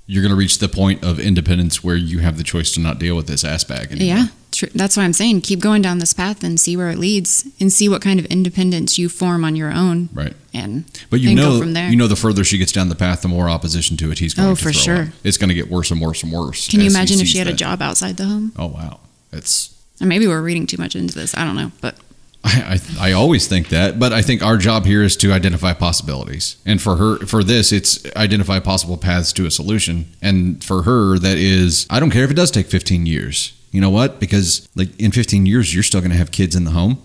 [0.07, 2.99] you're going to reach the point of independence where you have the choice to not
[2.99, 4.07] deal with this ass bag anymore.
[4.17, 4.27] Yeah,
[4.75, 5.41] that's what I'm saying.
[5.43, 8.27] Keep going down this path and see where it leads, and see what kind of
[8.27, 10.35] independence you form on your own, Right.
[10.53, 11.89] and But you and know, from there.
[11.89, 14.35] you know, the further she gets down the path, the more opposition to it he's
[14.35, 15.03] going Oh, to for sure.
[15.05, 15.09] up.
[15.25, 16.69] It's going to get worse and worse and worse.
[16.69, 18.53] Can you imagine if she had a job outside the home?
[18.59, 19.01] Oh wow,
[19.33, 21.35] it's Or maybe we're reading too much into this.
[21.35, 21.97] I don't know, but
[22.45, 25.73] I, I I always think that, but I think our job here is to identify
[25.75, 30.83] possibilities, and for her, for this, it's identify possible paths to a solution, and for
[30.83, 33.53] her, that is, I don't care if it does take 15 years.
[33.71, 34.21] You know what?
[34.21, 36.99] Because like in 15 years, you're still going to have kids in the home,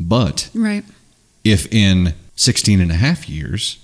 [0.00, 0.84] but right,
[1.44, 3.78] if in 16 and a half years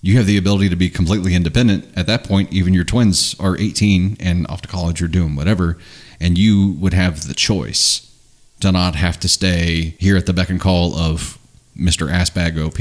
[0.00, 3.58] you have the ability to be completely independent at that point even your twins are
[3.58, 5.76] 18 and off to college or doing whatever
[6.20, 8.13] and you would have the choice
[8.64, 11.38] to not have to stay here at the beck and call of
[11.76, 12.80] mr assbag op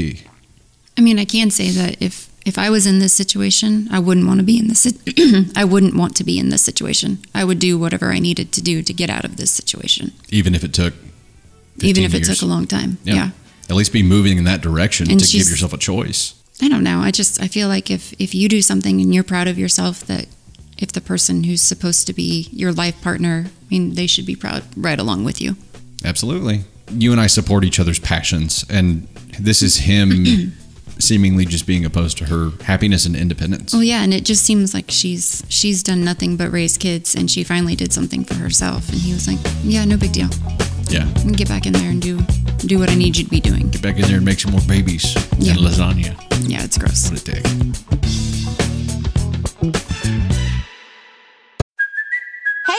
[0.95, 4.27] I mean, I can say that if if I was in this situation, I wouldn't
[4.27, 4.85] want to be in this.
[5.55, 7.17] I wouldn't want to be in this situation.
[7.33, 10.53] I would do whatever I needed to do to get out of this situation, even
[10.53, 10.93] if it took
[11.79, 12.99] even if it took a long time.
[13.03, 13.31] yeah.
[13.69, 16.83] at least be moving in that direction And to give yourself a choice I don't
[16.83, 16.99] know.
[16.99, 20.05] I just I feel like if if you do something and you're proud of yourself,
[20.05, 20.27] that
[20.77, 24.35] if the person who's supposed to be your life partner, I mean, they should be
[24.35, 25.55] proud right along with you.
[26.03, 26.61] Absolutely.
[26.91, 29.07] You and I support each other's passions, and
[29.39, 30.53] this is him
[30.99, 33.73] seemingly just being opposed to her happiness and independence.
[33.73, 37.31] Well, yeah, and it just seems like she's she's done nothing but raise kids, and
[37.31, 38.89] she finally did something for herself.
[38.89, 40.29] And he was like, "Yeah, no big deal.
[40.89, 41.05] Yeah.
[41.35, 42.19] Get back in there and do
[42.57, 44.51] do what I need you to be doing." Get back in there and make some
[44.51, 45.53] more babies Yeah.
[45.53, 46.15] and lasagna.
[46.47, 47.09] Yeah, it's gross.
[47.09, 47.43] What a dick.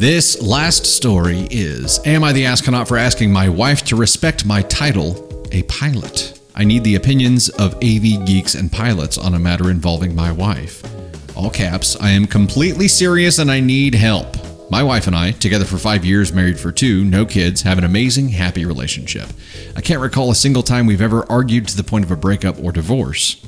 [0.00, 4.62] This last story is Am I the astronaut for asking my wife to respect my
[4.62, 6.40] title, a pilot?
[6.54, 10.82] I need the opinions of AV geeks and pilots on a matter involving my wife.
[11.36, 14.36] All caps, I am completely serious and I need help.
[14.70, 17.84] My wife and I, together for five years, married for two, no kids, have an
[17.84, 19.28] amazing, happy relationship.
[19.76, 22.58] I can't recall a single time we've ever argued to the point of a breakup
[22.62, 23.44] or divorce.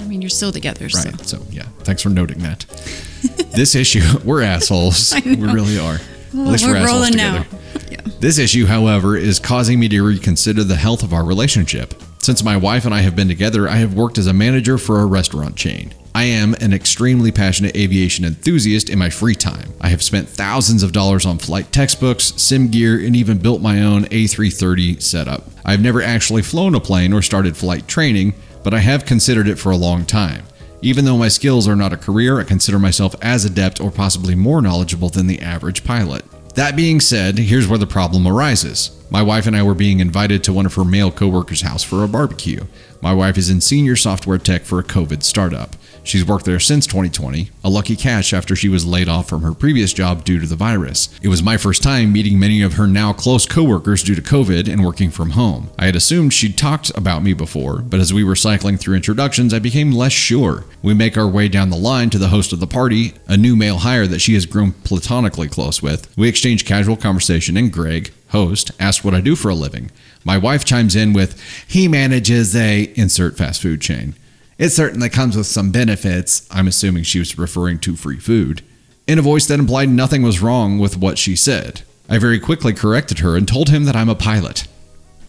[0.00, 1.20] I mean, you're still together, Right.
[1.26, 2.60] So, yeah, thanks for noting that.
[3.54, 5.14] this issue, we're assholes.
[5.24, 5.94] We really are.
[5.94, 7.46] At least we're assholes rolling together.
[7.50, 7.58] now.
[7.90, 8.00] Yeah.
[8.20, 11.94] This issue, however, is causing me to reconsider the health of our relationship.
[12.18, 15.00] Since my wife and I have been together, I have worked as a manager for
[15.00, 15.94] a restaurant chain.
[16.14, 19.72] I am an extremely passionate aviation enthusiast in my free time.
[19.80, 23.82] I have spent thousands of dollars on flight textbooks, sim gear, and even built my
[23.82, 25.44] own A330 setup.
[25.64, 28.32] I've never actually flown a plane or started flight training,
[28.66, 30.42] but I have considered it for a long time.
[30.82, 34.34] Even though my skills are not a career, I consider myself as adept or possibly
[34.34, 36.24] more knowledgeable than the average pilot.
[36.56, 38.90] That being said, here's where the problem arises.
[39.08, 42.02] My wife and I were being invited to one of her male coworkers' house for
[42.02, 42.64] a barbecue.
[43.00, 45.76] My wife is in senior software tech for a COVID startup.
[46.06, 49.52] She's worked there since 2020, a lucky catch after she was laid off from her
[49.52, 51.08] previous job due to the virus.
[51.20, 54.72] It was my first time meeting many of her now close coworkers due to COVID
[54.72, 55.68] and working from home.
[55.76, 59.52] I had assumed she'd talked about me before, but as we were cycling through introductions,
[59.52, 60.64] I became less sure.
[60.80, 63.56] We make our way down the line to the host of the party, a new
[63.56, 66.16] male hire that she has grown platonically close with.
[66.16, 69.90] We exchange casual conversation, and Greg, host, asks what I do for a living.
[70.22, 74.14] My wife chimes in with, he manages a insert fast food chain.
[74.58, 76.48] It certainly comes with some benefits.
[76.50, 78.62] I'm assuming she was referring to free food.
[79.06, 81.82] In a voice that implied nothing was wrong with what she said.
[82.08, 84.66] I very quickly corrected her and told him that I'm a pilot.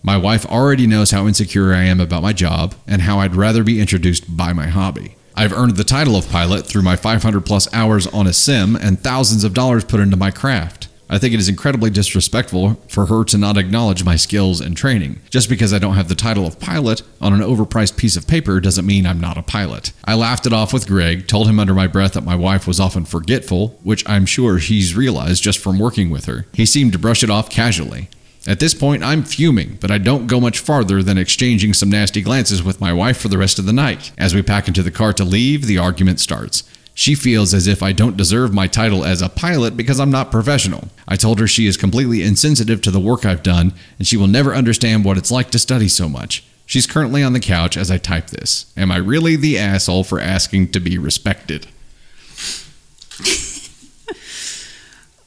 [0.02, 3.64] My wife already knows how insecure I am about my job and how I'd rather
[3.64, 5.16] be introduced by my hobby.
[5.36, 9.00] I've earned the title of pilot through my 500 plus hours on a sim and
[9.00, 10.88] thousands of dollars put into my craft.
[11.10, 15.22] I think it is incredibly disrespectful for her to not acknowledge my skills and training.
[15.30, 18.60] Just because I don't have the title of pilot on an overpriced piece of paper
[18.60, 19.94] doesn't mean I'm not a pilot.
[20.06, 22.80] I laughed it off with Greg, told him under my breath that my wife was
[22.80, 26.46] often forgetful, which I'm sure he's realized just from working with her.
[26.54, 28.10] He seemed to brush it off casually.
[28.48, 32.22] At this point, I'm fuming, but I don't go much farther than exchanging some nasty
[32.22, 34.14] glances with my wife for the rest of the night.
[34.18, 36.64] As we pack into the car to leave, the argument starts.
[37.00, 40.32] She feels as if I don't deserve my title as a pilot because I'm not
[40.32, 40.88] professional.
[41.08, 44.26] I told her she is completely insensitive to the work I've done and she will
[44.26, 46.44] never understand what it's like to study so much.
[46.66, 48.74] She's currently on the couch as I type this.
[48.76, 51.68] Am I really the asshole for asking to be respected?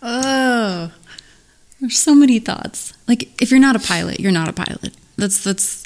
[0.03, 0.91] Oh,
[1.79, 2.95] there's so many thoughts.
[3.07, 4.93] Like, if you're not a pilot, you're not a pilot.
[5.17, 5.85] That's that's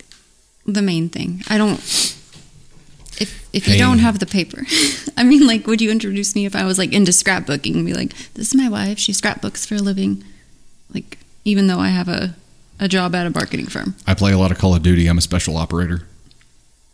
[0.64, 1.42] the main thing.
[1.48, 1.78] I don't.
[3.20, 4.64] If if you don't have the paper,
[5.16, 7.94] I mean, like, would you introduce me if I was like into scrapbooking and be
[7.94, 8.98] like, "This is my wife.
[8.98, 10.24] She scrapbooks for a living,"
[10.92, 12.34] like, even though I have a
[12.80, 13.94] a job at a marketing firm.
[14.06, 15.06] I play a lot of Call of Duty.
[15.06, 16.02] I'm a special operator.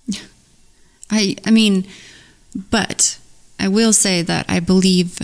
[1.11, 1.87] I I mean,
[2.70, 3.18] but
[3.59, 5.18] I will say that I believe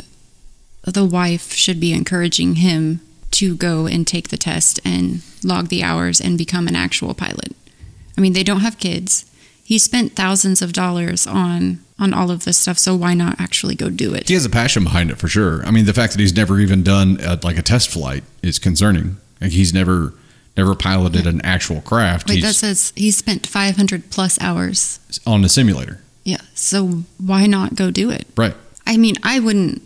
[0.85, 3.01] the wife should be encouraging him
[3.33, 7.55] to go and take the test and log the hours and become an actual pilot.
[8.17, 9.31] I mean, they don't have kids.
[9.67, 13.75] He spent thousands of dollars on on all of this stuff, so why not actually
[13.75, 14.29] go do it?
[14.29, 15.65] He has a passion behind it for sure.
[15.67, 18.59] I mean, the fact that he's never even done uh like a test flight is
[18.61, 19.17] concerning.
[19.41, 20.15] Like he's never
[20.57, 22.29] never piloted an actual craft.
[22.29, 25.01] Wait, that says he spent 500 plus hours.
[25.27, 26.01] on a simulator.
[26.23, 28.27] Yeah, so why not go do it?
[28.37, 28.55] Right.
[28.87, 29.83] I mean, I wouldn't.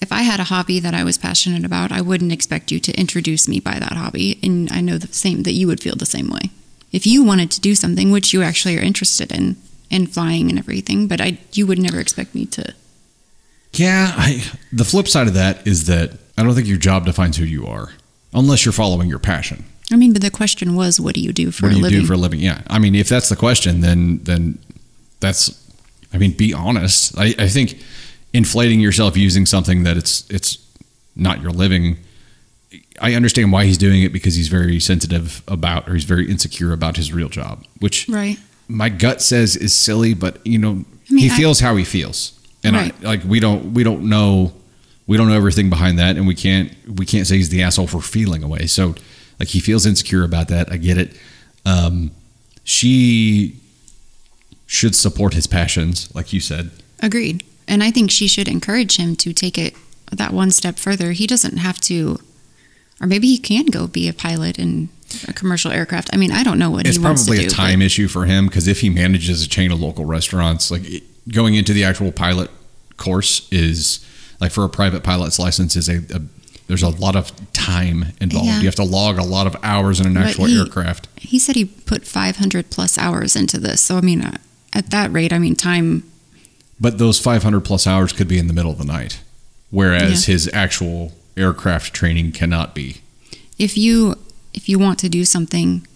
[0.00, 2.92] If I had a hobby that I was passionate about, I wouldn't expect you to
[2.92, 4.38] introduce me by that hobby.
[4.44, 6.50] And I know the same that you would feel the same way.
[6.92, 9.56] If you wanted to do something which you actually are interested in,
[9.90, 12.74] in flying and everything, but I, you would never expect me to.
[13.74, 17.36] Yeah, I, the flip side of that is that I don't think your job defines
[17.36, 17.90] who you are,
[18.32, 19.64] unless you're following your passion.
[19.90, 21.82] I mean, but the question was, what do you do for what a do you
[21.84, 22.00] living?
[22.00, 22.40] do for a living?
[22.40, 24.58] Yeah, I mean, if that's the question, then then
[25.20, 25.50] that's,
[26.12, 27.16] I mean, be honest.
[27.18, 27.78] I, I think
[28.32, 30.58] inflating yourself using something that it's it's
[31.16, 31.98] not your living.
[33.00, 36.72] I understand why he's doing it because he's very sensitive about, or he's very insecure
[36.72, 38.38] about his real job, which right.
[38.68, 41.84] my gut says is silly, but you know, I mean, he I- feels how he
[41.84, 42.32] feels,
[42.64, 42.94] and Right.
[43.02, 44.52] I, like we don't we don't know
[45.06, 47.86] we don't know everything behind that, and we can't we can't say he's the asshole
[47.86, 48.66] for feeling away.
[48.66, 48.94] So,
[49.38, 50.70] like he feels insecure about that.
[50.72, 51.16] I get it.
[51.64, 52.10] Um,
[52.64, 53.56] she
[54.66, 56.70] should support his passions, like you said.
[57.00, 57.42] Agreed.
[57.66, 59.74] And I think she should encourage him to take it
[60.12, 61.12] that one step further.
[61.12, 62.18] He doesn't have to,
[63.00, 64.88] or maybe he can go be a pilot in
[65.26, 66.10] a commercial aircraft.
[66.12, 67.46] I mean, I don't know what it's he wants to probably do.
[67.46, 70.70] a but- time issue for him because if he manages a chain of local restaurants,
[70.70, 72.50] like it- going into the actual pilot
[72.96, 74.04] course is
[74.40, 76.20] like for a private pilot's license is a, a
[76.66, 78.46] there's a lot of time involved.
[78.46, 78.58] Yeah.
[78.60, 81.08] You have to log a lot of hours in an But actual he- aircraft.
[81.16, 83.80] He said he put 500 plus hours into this.
[83.80, 84.36] So, I mean, uh,
[84.74, 86.02] at that rate, I mean, time,
[86.78, 89.20] But those 500 plus hours could be in the middle of the night,
[89.70, 90.32] whereas Yeah.
[90.34, 92.96] his actual aircraft training cannot be.
[93.58, 94.14] if you
[94.54, 95.86] if you want to do something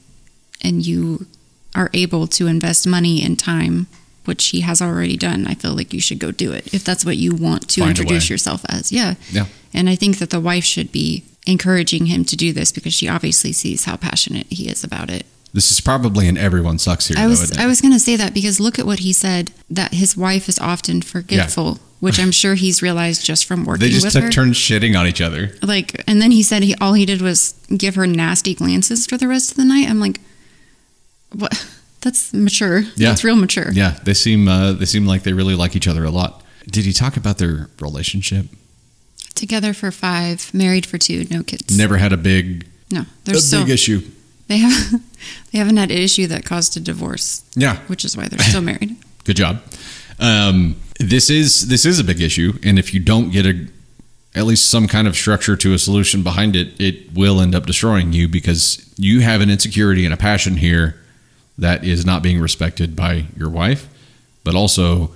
[0.62, 1.26] and you
[1.74, 3.86] are able to invest money and time
[4.24, 7.04] which he has already done i feel like you should go do it if that's
[7.04, 9.46] what you want to Find introduce yourself as yeah Yeah.
[9.74, 13.08] and i think that the wife should be encouraging him to do this because she
[13.08, 17.18] obviously sees how passionate he is about it This is probably an everyone sucks here.
[17.18, 19.50] i was isn't i was going to say that because look at what he said
[19.68, 23.90] that his wife is often forgetful which i'm sure he's realized just from working they
[23.90, 25.50] just with took her turns shitting on each other.
[25.62, 29.16] like and then he said he all he did was give her nasty glances for
[29.18, 30.20] the rest of the night i'm like
[31.34, 31.52] what
[32.00, 33.08] that's mature Yeah.
[33.10, 36.04] that's real mature Yeah, they seem uh, they seem like they really like each other
[36.04, 36.42] a lot.
[36.66, 38.46] Did he talk about their relationship?
[39.34, 41.76] Together for five, married for two, no kids.
[41.76, 44.02] Never had a big, No, a there's still big issue.
[44.52, 44.92] They have
[45.52, 48.60] they haven't had an issue that caused a divorce, Yeah, which is why they're still
[48.62, 48.96] married.
[49.24, 49.62] good job.
[50.18, 53.66] Um, this is this is a big issue, and if you don't get a
[54.34, 57.66] at least some kind of structure to a solution behind it, it will end up
[57.66, 60.98] destroying you because you have an insecurity and a passion here
[61.58, 63.88] that is not being respected by your wife,
[64.42, 65.14] but also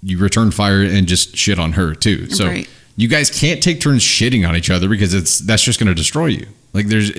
[0.00, 2.30] you return fire and just shit on her too.
[2.30, 2.68] So Right.
[2.96, 5.94] you guys can't take turns shitting on each other because it's that's just going to
[5.94, 6.46] destroy you.
[6.72, 7.10] Like there's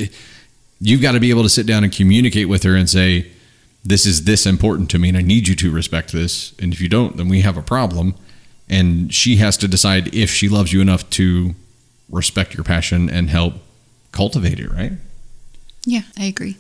[0.84, 3.32] you've got to be able to sit down and communicate with her and say
[3.86, 6.82] this is this important to me and I need you to respect this and if
[6.82, 8.16] you don't then we have a problem
[8.70, 11.56] and she has to decide if she loves you enough to
[12.10, 13.56] respect your passion and help
[14.12, 14.94] cultivate it, right?
[15.86, 16.58] Yeah, I agree.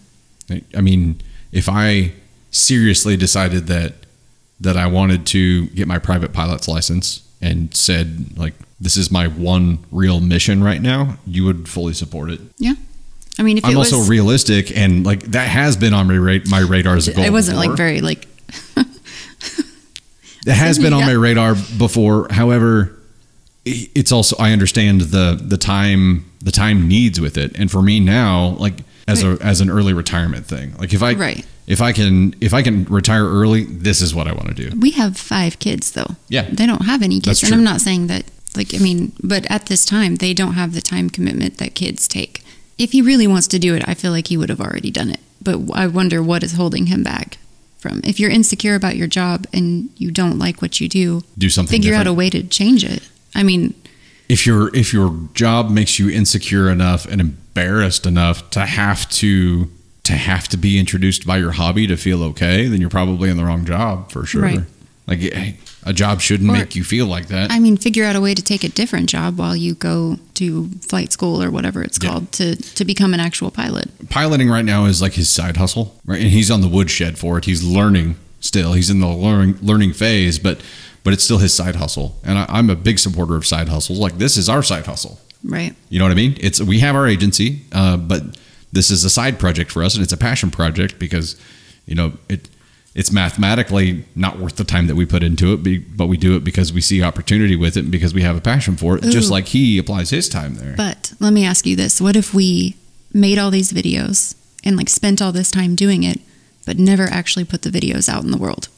[0.75, 1.21] I mean,
[1.51, 2.13] if I
[2.51, 3.93] seriously decided that
[4.59, 9.27] that I wanted to get my private pilot's license and said like this is my
[9.27, 12.41] one real mission right now, you would fully support it.
[12.57, 12.75] Yeah,
[13.39, 16.17] I mean, if I'm it was, also realistic and like that has been on my
[16.17, 17.25] ra- my radar as a goal.
[17.25, 18.27] I wasn't like very like
[20.45, 21.05] It has been on Yeah.
[21.07, 22.27] my radar before.
[22.29, 22.91] However,
[23.65, 27.99] it's also I understand the the time the time needs with it, and for me
[28.01, 28.73] now, like
[29.07, 31.45] as a as an early retirement thing, like if I Right.
[31.65, 34.77] if I can if I can retire early, this is what I want to do.
[34.77, 36.17] we have five kids though.
[36.27, 36.45] Yeah.
[36.51, 37.53] they don't have any kids, and.
[37.53, 38.25] I'm not saying that.
[38.55, 42.07] Like, I mean, but at this time, they don't have the time commitment that kids
[42.07, 42.42] take.
[42.77, 45.09] If he really wants to do it, I feel like he would have already done
[45.09, 45.19] it.
[45.41, 47.37] But I wonder what is holding him back
[47.77, 48.01] from.
[48.03, 51.71] If you're insecure about your job and you don't like what you do, Do something.
[51.81, 53.07] figure out a way to change it.
[53.35, 53.73] I mean,
[54.29, 59.69] if your if your job makes you insecure enough and embarrassed enough to have to
[60.03, 63.37] to have to be introduced by your hobby to feel okay, then you're probably in
[63.37, 64.41] the wrong job for sure.
[64.43, 64.59] Right.
[65.07, 65.51] Like eh,
[65.85, 67.51] a job shouldn't Or- make you feel like that.
[67.51, 70.69] I mean, figure out a way to take a different job while you go to
[70.81, 72.09] flight school or whatever it's Yeah.
[72.09, 73.89] called to to become an actual pilot.
[74.09, 76.21] Piloting right now is like his side hustle, right?
[76.21, 77.45] And he's on the woodshed for it.
[77.45, 78.73] He's learning still.
[78.73, 80.61] He's in the learning learning phase, but
[81.03, 82.15] but it's still his side hustle.
[82.23, 83.99] And I, I'm a big supporter of side hustles.
[83.99, 85.19] Like this is our side hustle.
[85.43, 85.75] Right.
[85.89, 86.37] You know what I mean?
[86.39, 88.23] It's we have our agency, uh, but
[88.71, 91.35] this is a side project for us, and it's a passion project because
[91.85, 92.47] you know it.
[92.95, 96.43] It's mathematically not worth the time that we put into it, but we do it
[96.43, 99.03] because we see opportunity with it and because we have a passion for it.
[99.03, 100.75] Just like he applies his time there.
[100.77, 102.75] But let me ask you this: What if we
[103.11, 106.19] made all these videos and like spent all this time doing it,
[106.65, 108.69] but never actually put the videos out in the world?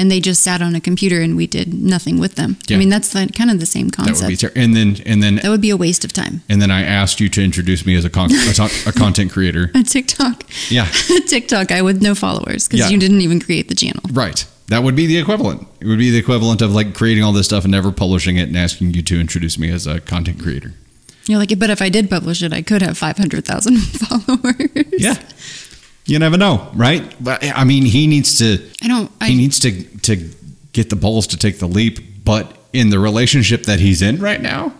[0.00, 2.56] And they just sat on a computer and we did nothing with them.
[2.68, 2.76] Yeah.
[2.76, 4.18] I mean, that's the, kind of the same concept.
[4.18, 6.42] that would be ter- and then and then that would be a waste of time.
[6.48, 9.32] and then I asked you to introduce me as a con- a, ton- a content
[9.32, 9.70] creator.
[9.74, 10.86] A TikTok, Yeah,
[11.16, 12.88] a TikTok guy with no followers because Yeah.
[12.90, 14.02] you didn't even create the channel.
[14.12, 14.46] right.
[14.68, 15.66] That would be the equivalent.
[15.80, 18.48] It would be the equivalent of like creating all this stuff and never publishing it
[18.48, 20.74] and asking you to introduce me as a content creator.
[21.26, 24.66] You're like, but if I did publish it, I could have 500,000 followers.
[24.98, 25.14] Yeah.
[26.08, 27.14] You never know, right?
[27.22, 29.70] But I mean, he needs to I don't, I, he needs to
[30.08, 30.30] to
[30.72, 34.40] get the balls to take the leap, but in the relationship that he's in right
[34.40, 34.72] now,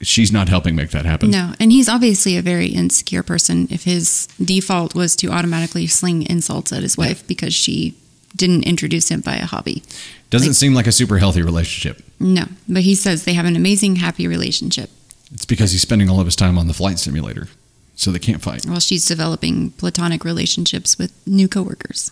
[0.00, 1.30] she's not helping make that happen.
[1.30, 6.22] No, and he's obviously a very insecure person if his default was to automatically sling
[6.28, 7.94] insults at his wife because she
[8.36, 9.82] didn't introduce him by a hobby.
[10.30, 12.02] Doesn't Like- seem like a super healthy relationship.
[12.18, 14.88] No, but he says they have an amazing, happy relationship
[15.32, 17.48] It's because he's spending all of his time on the flight simulator,
[17.96, 18.64] so they can't fight.
[18.66, 22.10] while she's developing platonic relationships with new coworkers.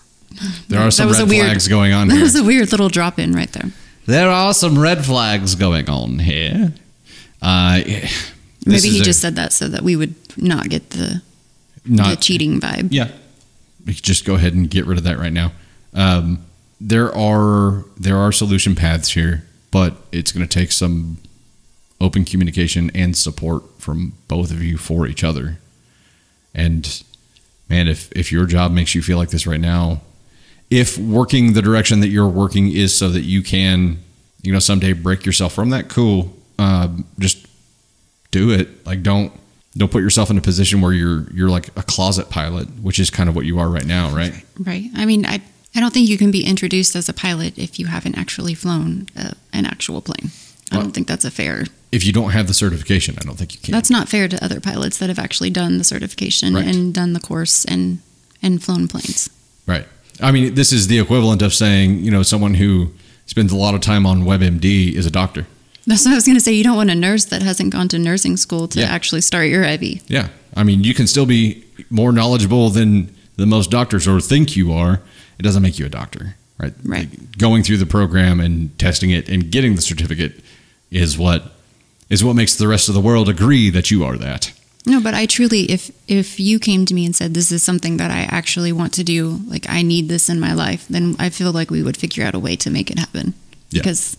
[0.69, 2.23] There are some red weird- flags going on That here.
[2.23, 3.71] was a weird little drop in right there.
[4.07, 6.73] There are some red flags going on here.
[7.41, 7.81] Uh,
[8.65, 11.23] Maybe he a- just said that so that we would not get the,
[11.85, 12.89] the not cheating vibe.
[12.91, 13.11] Yeah,
[13.85, 15.53] we could just go ahead and get rid of that right now.
[15.95, 16.45] Um,
[16.81, 21.19] there are there are solution paths here, but it's going to take some
[22.01, 25.59] open communication and support from both of you for each other.
[26.55, 27.03] And
[27.69, 30.01] man, if if your job makes you feel like this right now,
[30.71, 33.99] if working the direction that you're working is so that you can,
[34.43, 36.37] you know, someday break yourself from that, cool.
[36.59, 37.47] Um, just
[38.31, 38.85] do it.
[38.87, 39.33] Like don't
[39.77, 43.11] don't put yourself in a position where you're you're like a closet pilot, which is
[43.11, 44.35] kind of what you are right now, right?
[44.59, 44.91] Right.
[44.95, 45.41] I mean, I
[45.75, 49.07] I don't think you can be introduced as a pilot if you haven't actually flown
[49.17, 50.31] uh, an actual plane.
[50.73, 51.67] I Well- don't think that's a fair.
[51.93, 53.73] If you don't have the certification, I don't think you can.
[53.73, 56.67] That's not fair to other pilots that have actually done the certification Right.
[56.67, 57.99] and done the course and
[58.45, 59.31] and flown planes.
[59.67, 59.87] right.
[60.21, 62.91] I mean, this is the equivalent of saying, you know, someone who
[63.27, 65.47] spends a lot of time on WebMD is a doctor.
[65.87, 66.53] That's what I was going to say.
[66.53, 68.87] You don't want a nurse that hasn't gone to nursing school to Yeah.
[68.87, 70.01] actually start your IV.
[70.09, 70.29] Yeah.
[70.57, 74.73] I mean, you can still be more knowledgeable than the most doctors or think you
[74.73, 75.01] are.
[75.39, 76.73] It doesn't make you a doctor, right?
[76.85, 77.09] Right.
[77.11, 80.41] Like, going through the program and testing it and getting the certificate
[80.93, 81.53] is what
[82.09, 84.53] is what makes the rest of the world agree that you are that.
[84.85, 87.97] No, but I truly, if if you came to me and said this is something
[87.99, 91.31] that I actually want to do, like I need this in my life, then I
[91.31, 93.35] feel like we would figure out a way to make it happen.
[93.71, 93.81] Yeah.
[93.81, 94.17] Because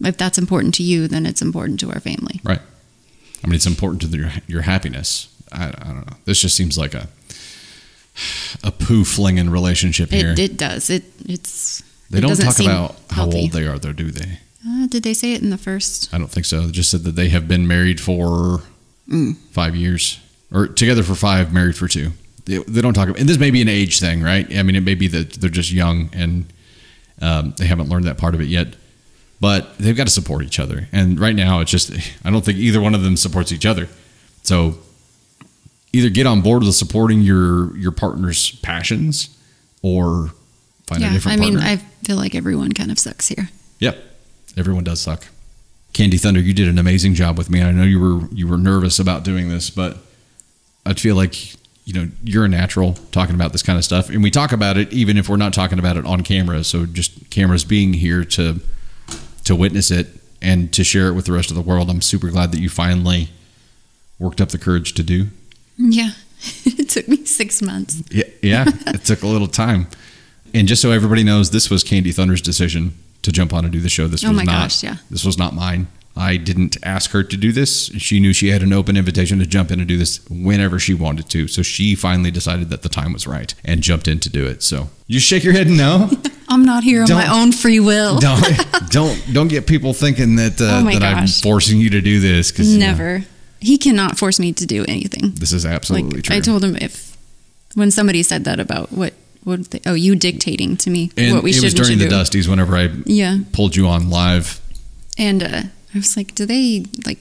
[0.00, 2.40] if that's important to you, then it's important to our family.
[2.44, 2.60] Right.
[3.42, 5.28] I mean, it's important to your your happiness.
[5.52, 6.16] I, I don't know.
[6.24, 7.08] This just seems like a
[8.62, 10.30] a poo flinging relationship here.
[10.30, 10.88] It, it does.
[10.88, 11.82] It it's.
[12.10, 14.38] they it don't talk about how old they are, though, do they?
[14.66, 16.12] Uh, did they say it in the first?
[16.12, 16.62] I don't think so.
[16.62, 18.62] They just said that they have been married for
[19.08, 19.36] Mm.
[19.52, 20.18] five years,
[20.50, 22.10] or together for five, married for two.
[22.46, 24.46] They, they don't talk about, and this may be an age thing, right?
[24.56, 26.46] I mean, it may be that they're just young and
[27.22, 28.74] um, they haven't learned that part of it yet.
[29.40, 31.92] But they've got to support each other, and right now it's just
[32.24, 33.86] I don't think either one of them supports each other.
[34.42, 34.78] So
[35.92, 39.28] either get on board with supporting your your partner's passions,
[39.82, 40.30] or
[40.86, 41.70] find a yeah, different I mean, partner.
[41.70, 43.50] I feel like everyone kind of sucks here.
[43.78, 43.98] Yep.
[44.56, 45.26] Everyone does suck.
[45.92, 47.62] Candy Thunder, you did an amazing job with me.
[47.62, 49.96] I know you were you were nervous about doing this, but
[50.84, 51.54] I feel like
[51.86, 54.76] you know you're a natural talking about this kind of stuff, and we talk about
[54.76, 56.62] it even if we're not talking about it on camera.
[56.64, 58.60] So just cameras being here to
[59.44, 60.08] to witness it
[60.42, 61.88] and to share it with the rest of the world.
[61.88, 63.30] I'm super glad that you finally
[64.18, 65.28] worked up the courage to do.
[65.78, 66.10] Yeah,
[66.64, 68.02] it took me six months.
[68.10, 69.86] Yeah, yeah it took a little time.
[70.52, 72.96] And just so everybody knows, this was Candy Thunder's decision
[73.26, 74.08] to jump on and do the show.
[74.08, 74.62] This Oh was my not.
[74.62, 74.96] gosh, yeah.
[75.10, 75.86] This was not mine.
[76.18, 77.88] I didn't ask her to do this.
[77.98, 80.94] She knew she had an open invitation to jump in and do this whenever she
[80.94, 81.46] wanted to.
[81.46, 84.62] So she finally decided that the time was right and jumped in to do it.
[84.62, 86.10] So you shake your head and no.
[86.48, 88.18] I'm not here on my Don't- own free will.
[88.20, 88.40] don't
[88.90, 92.18] don't don't get people thinking that uh, Oh my that I'm forcing you to do
[92.18, 93.24] this because Never.
[93.60, 95.32] He cannot force me to do anything.
[95.34, 96.36] this is absolutely like true.
[96.36, 97.14] I told him if
[97.74, 99.12] when somebody said that about what
[99.46, 101.60] what they, oh you dictating to me and what we should.
[101.60, 101.66] Do.
[101.68, 102.14] It was during the do.
[102.16, 104.60] Dusties whenever I Yeah, pulled you on live.
[105.16, 105.62] and uh,
[105.94, 107.20] I was like, do they like?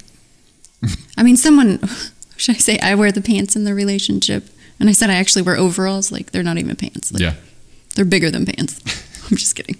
[1.18, 1.80] I mean, someone
[2.38, 4.50] should I say I wear the pants in the relationship,
[4.80, 6.12] and I said I actually wear overalls.
[6.12, 7.12] Like they're not even pants.
[7.14, 7.36] Like, Yeah.
[7.96, 8.82] they're bigger than pants.
[9.32, 9.78] I'm just kidding.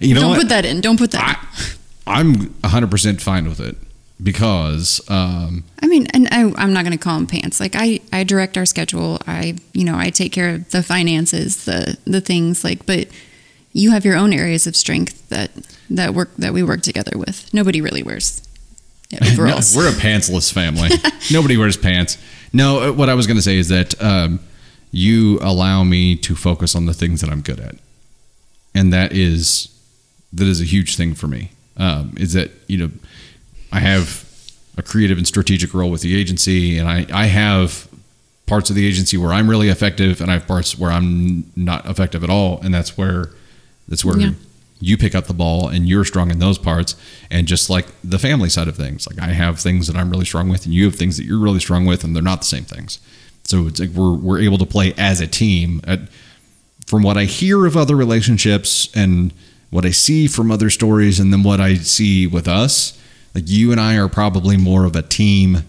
[0.00, 0.38] You know Don't what?
[0.40, 0.80] put that in.
[0.80, 1.38] Don't put that.
[1.38, 1.76] in.
[2.06, 2.34] I, I'm
[2.64, 3.76] 100% fine with it
[4.22, 7.60] because um, I mean, and I, I'm not going to call them pants.
[7.60, 9.18] Like I, I direct our schedule.
[9.26, 12.86] I, you know, I take care of the finances, the the things like.
[12.86, 13.08] But
[13.72, 15.50] you have your own areas of strength that
[15.90, 17.52] that work that we work together with.
[17.52, 18.46] Nobody really wears
[19.22, 19.74] overalls.
[19.76, 20.90] we're a pantsless family.
[21.30, 22.18] Nobody wears pants.
[22.52, 24.40] No, uh, what I was going to say is that um,
[24.90, 27.76] you allow me to focus on the things that I'm good at,
[28.74, 29.68] and that is
[30.32, 31.50] that is a huge thing for me.
[31.76, 32.90] Um, is that you know
[33.72, 34.24] I have
[34.76, 37.88] a creative and strategic role with the agency, and I I have
[38.46, 41.86] parts of the agency where I'm really effective, and I have parts where I'm not
[41.86, 43.30] effective at all, and that's where
[43.88, 44.30] that's where Yeah.
[44.80, 46.94] you pick up the ball and you're strong in those parts
[47.30, 49.06] and just like the family side of things.
[49.08, 51.38] Like i have things that i'm really strong with and you have things that you're
[51.38, 52.98] really strong with and they're not the same things.
[53.44, 55.80] So it's like we're, we're able to play as a team.
[55.86, 56.00] At,
[56.86, 59.32] from what i hear of other relationships and
[59.70, 62.98] what i see from other stories and then what i see with us
[63.34, 65.64] like you and i are probably more of a team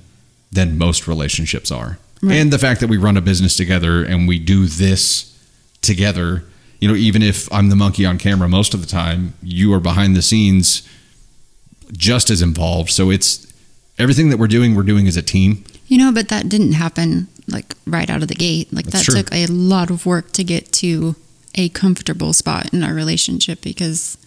[0.52, 1.98] than most relationships are
[2.32, 5.38] and the fact that we run a business together and we do this
[5.82, 6.44] together
[6.80, 9.80] you know even if i'm the monkey on camera most of the time you are
[9.82, 10.88] behind the scenes
[11.92, 13.46] just as involved so it's
[14.00, 17.28] everything that we're doing we're doing as a team You know, but that didn't happen
[17.48, 18.72] like right out of the gate.
[18.72, 19.22] Like That's that true.
[19.22, 21.16] took a lot of work to get to
[21.56, 24.18] a comfortable spot in our relationship because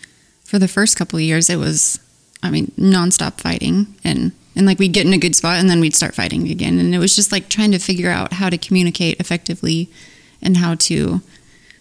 [0.45, 1.99] for the first couple of years it was
[2.47, 5.81] I mean, nonstop fighting and and like we'd get in a good spot and then
[5.81, 8.57] we'd start fighting again and it was just like trying to figure out how to
[8.57, 9.91] communicate effectively
[10.41, 11.21] and how to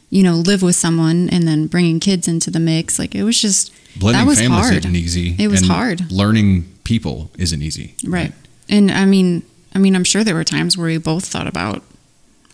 [0.10, 3.42] you know live with someone and then bringing kids into the mix like it was
[3.42, 7.62] just blending that was families hard isn't easy it was and hard learning people isn't
[7.62, 8.34] easy Right.
[8.70, 9.44] And I mean,
[9.74, 11.84] I mean, I'm sure there were times where we both thought about,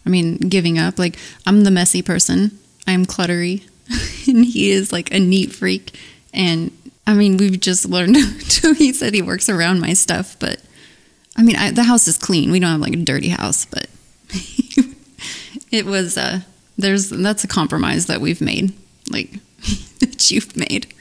[0.05, 0.97] I mean, giving up.
[0.97, 2.57] Like, I'm the messy person.
[2.87, 3.63] I'm cluttery,
[4.27, 5.97] and he is like a neat freak.
[6.33, 6.71] And
[7.07, 8.15] I mean, we've just learned.
[8.49, 10.61] to, he said he works around my stuff, but
[11.37, 12.51] I mean, I, the house is clean.
[12.51, 13.87] We don't have like a dirty house, but
[15.71, 16.17] it was.
[16.17, 16.41] uh
[16.77, 18.73] There's that's a compromise that we've made,
[19.09, 19.31] like
[19.99, 20.93] that you've made.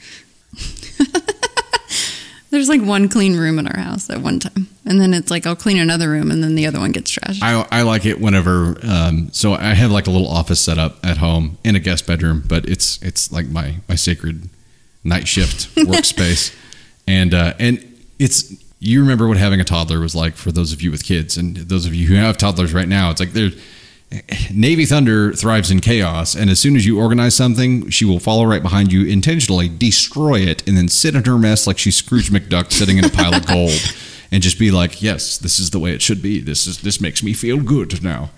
[2.51, 5.47] There's like one clean room in our house at one time, and then it's like
[5.47, 7.41] I'll clean another room, and then the other one gets trashed.
[7.41, 10.97] I, I like it whenever um, so I have like a little office set up
[11.01, 14.49] at home in a guest bedroom, but it's it's like my my sacred
[15.03, 16.55] night shift workspace,
[17.07, 17.83] and uh, and
[18.19, 21.37] it's you remember what having a toddler was like for those of you with kids,
[21.37, 23.11] and those of you who have toddlers right now.
[23.11, 23.51] It's like they're
[24.53, 28.43] Navy Thunder thrives in chaos, and as soon as you organize something, she will follow
[28.45, 32.29] right behind you, intentionally destroy it, and then sit in her mess like she's Scrooge
[32.29, 33.71] McDuck sitting in a pile of gold,
[34.31, 36.41] and just be like, "Yes, this is the way it should be.
[36.41, 38.31] This is this makes me feel good now."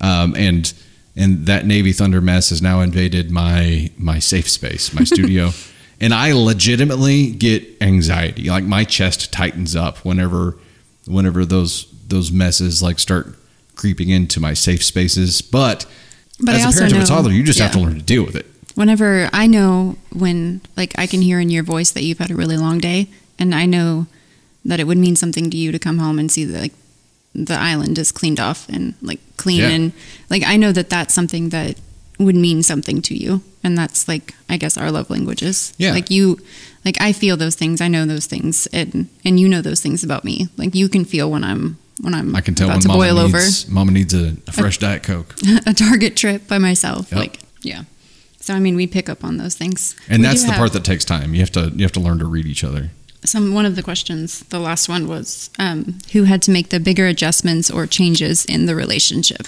[0.00, 0.72] Um, and
[1.16, 5.50] and that Navy Thunder mess has now invaded my my safe space, my studio,
[6.04, 8.50] and I legitimately get anxiety.
[8.50, 10.56] Like my chest tightens up whenever
[11.06, 13.26] whenever those those messes like start
[13.74, 15.42] creeping into my safe spaces.
[15.42, 15.86] But,
[16.38, 18.24] But as a also parent of a toddler, you just have to learn to deal
[18.24, 18.46] with it.
[18.74, 22.34] whenever I know when, like, I can hear in your voice that you've had a
[22.36, 24.06] really long day, and I know
[24.64, 26.72] that it would mean something to you to come home and see that, like,
[27.34, 29.60] the island is cleaned off and, like, clean.
[29.60, 29.68] Yeah.
[29.70, 29.92] And,
[30.30, 31.78] like, I know that that's something that
[32.18, 33.42] would mean something to you.
[33.62, 35.72] And that's, like, I guess our love languages.
[35.78, 35.92] Yeah.
[35.92, 36.38] Like, you,
[36.84, 37.80] like, I feel those things.
[37.80, 38.66] I know those things.
[38.72, 40.48] And, and you know those things about me.
[40.56, 43.00] Like, you can feel when I'm, when I'm I can tell about when to mama
[43.00, 45.34] boil over needs, mama needs a, a fresh diet coke,
[45.66, 47.10] a Target trip by myself.
[47.10, 47.18] Yep.
[47.18, 47.84] Like, yeah.
[48.40, 50.72] So I mean, we pick up on those things, and We that's the have part
[50.74, 51.32] that takes time.
[51.32, 52.90] You have to you have to learn to read each other.
[53.24, 56.78] Some one of the questions, the last one was, um, who had to make the
[56.78, 59.46] bigger adjustments or changes in the relationship?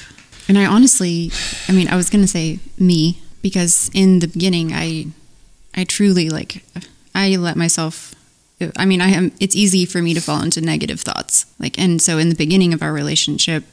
[0.49, 1.31] And I honestly,
[1.69, 5.07] I mean, I was gonna say me because in the beginning, I,
[5.75, 6.65] I truly like,
[7.15, 8.15] I let myself.
[8.77, 9.33] I mean, I am.
[9.39, 11.45] It's easy for me to fall into negative thoughts.
[11.59, 13.65] Like, and so in the beginning of our relationship,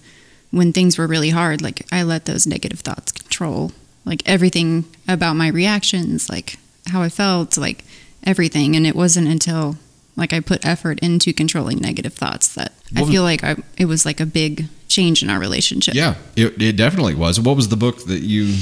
[0.52, 3.72] when things were really hard, like I let those negative thoughts control
[4.06, 6.58] like everything about my reactions, like
[6.88, 7.84] how I felt, like
[8.24, 8.76] everything.
[8.76, 9.78] And it wasn't until
[10.16, 14.06] like I put effort into controlling negative thoughts that I feel like I, it was
[14.06, 15.96] like a big change in our relationship.
[15.96, 17.40] Yeah, it, it definitely was.
[17.40, 18.56] What was the book that you?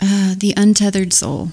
[0.00, 1.52] Uh, the Untethered Soul.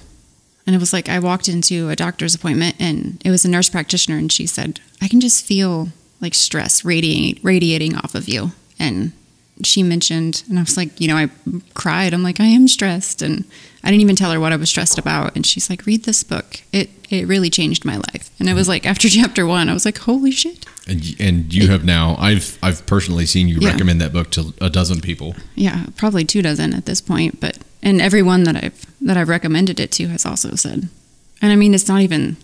[0.66, 3.70] And it was like I walked into a doctor's appointment and it was a nurse
[3.70, 8.52] practitioner and she said, I can just feel like stress radiating radiating off of you.
[8.80, 9.14] And
[9.64, 11.30] she mentioned and I was like, you know, I
[11.74, 12.14] cried.
[12.14, 13.44] I'm like, I am stressed and
[13.84, 15.36] I didn't even tell her what I was stressed about.
[15.36, 16.62] And she's like, read this book.
[16.72, 18.30] It it really changed my life.
[18.40, 20.66] And it was like after chapter one, I was like, holy shit.
[20.88, 22.16] And, and you have now.
[22.20, 23.72] I've I've personally seen you Yeah.
[23.72, 25.36] recommend that book to a dozen people.
[25.56, 29.80] Yeah, probably two dozen at this point, but and everyone that I've that I've recommended
[29.80, 30.90] it to has also said.
[31.42, 32.38] And I mean, it's not even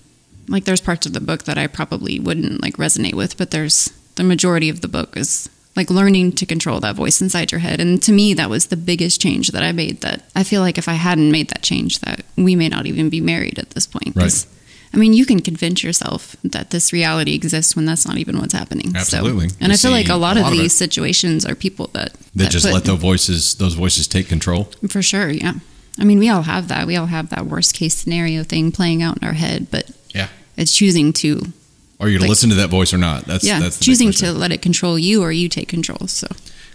[0.48, 3.92] like there's parts of the book that I probably wouldn't like resonate with, but there's
[4.16, 7.80] the majority of the book is like learning to control that voice inside your head.
[7.80, 10.02] And to me, that was the biggest change that I made.
[10.02, 13.10] That I feel like if I hadn't made that change, that we may not even
[13.10, 14.14] be married at this point.
[14.16, 14.46] 'Cause,
[14.94, 18.54] I mean, you can convince yourself that this reality exists when that's not even what's
[18.54, 18.92] happening.
[18.92, 19.50] So- Absolutely.
[19.60, 20.78] and We I feel like a lot a of lot of these it.
[20.78, 24.72] situations are people that That just put- let those voices those voices take control.
[24.90, 25.54] for sure, yeah.
[26.00, 26.86] I mean, we all have that.
[26.86, 30.28] We all have that worst case scenario thing playing out in our head, but Yeah.
[30.58, 31.52] it's choosing to,
[32.00, 33.26] Are you to Like- listen to that voice or not?
[33.26, 36.08] That's yeah, that's choosing to let it control you or you take control.
[36.08, 36.28] So,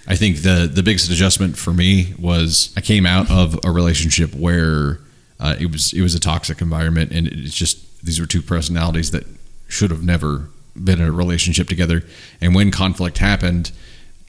[0.06, 4.34] I think the the biggest adjustment for me was I came out of a relationship
[4.34, 5.00] where
[5.40, 9.10] uh, it was it was a toxic environment, and it's just these were two personalities
[9.10, 9.26] that
[9.68, 10.48] should have never
[10.82, 12.04] been in a relationship together.
[12.40, 13.72] And when conflict happened,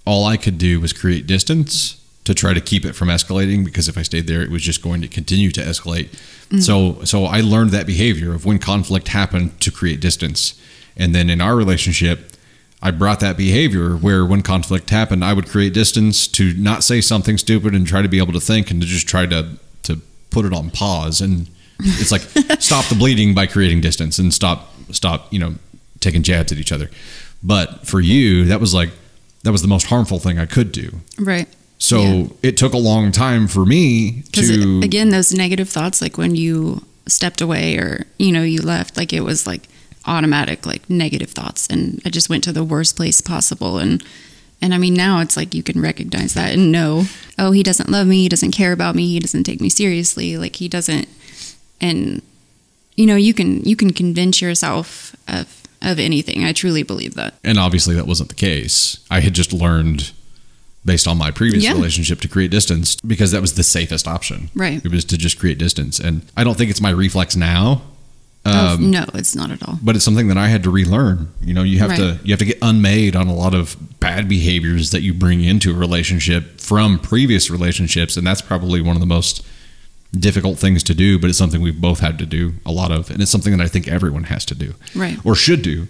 [0.05, 3.87] all I could do was create distance to try to keep it from escalating because
[3.87, 6.09] if I stayed there, it was just going to continue to escalate.
[6.61, 10.59] So so I learned that behavior of when conflict happened to create distance,
[10.99, 12.33] and then in our relationship.
[12.81, 17.01] I brought that behavior where when conflict happened, I would create distance to not say
[17.01, 19.99] something stupid and try to be able to think and to just try to to
[20.29, 21.19] put it on pause.
[21.19, 21.49] And
[21.81, 22.21] it's like
[22.61, 25.55] stop the bleeding by creating distance and stop stop you know
[25.99, 26.89] taking jabs at each other.
[27.43, 28.91] But for you, that was like
[29.43, 31.01] that was the most harmful thing I could do.
[31.19, 31.49] right.
[31.79, 32.27] So Yeah.
[32.43, 36.85] it took a long time for me to again, those negative thoughts, like when you
[37.07, 39.67] stepped away or, you know, you left, like it was like
[40.09, 41.67] automatic, like negative thoughts.
[41.67, 43.77] And I just went to the worst place possible.
[43.77, 44.03] And,
[44.61, 47.05] and I mean, now it's like you can recognize that and know,
[47.37, 48.23] oh, he doesn't love me.
[48.23, 49.07] He doesn't care about me.
[49.07, 50.35] He doesn't take me seriously.
[50.37, 51.07] Like he doesn't.
[51.79, 52.21] And,
[52.95, 56.43] you know, you can, you can convince yourself of, of anything.
[56.43, 57.35] I truly believe that.
[57.43, 58.99] and obviously that wasn't the case.
[59.09, 60.11] I had just learned
[60.85, 61.73] based on my previous Yeah.
[61.73, 64.49] relationship to create distance because that was the safest option.
[64.55, 64.83] Right.
[64.83, 65.99] It was to just create distance.
[65.99, 67.81] And I don't think it's my reflex now.
[68.45, 69.77] Oh, Um, no, it's not at all.
[69.83, 71.27] but it's something that I had to relearn.
[71.43, 74.29] You know, you have to you have to get unmade on a lot of bad
[74.29, 79.01] behaviors that you bring into a relationship from previous relationships, and that's probably one of
[79.01, 79.45] the most
[80.17, 81.19] difficult things to do.
[81.19, 83.63] But it's something we've both had to do a lot of, and it's something that
[83.63, 85.17] I think everyone has to do, Right.
[85.25, 85.87] or should do.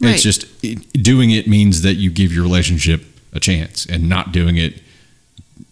[0.00, 3.04] And It's just it, doing it means that you give your relationship
[3.34, 4.80] a chance, and not doing it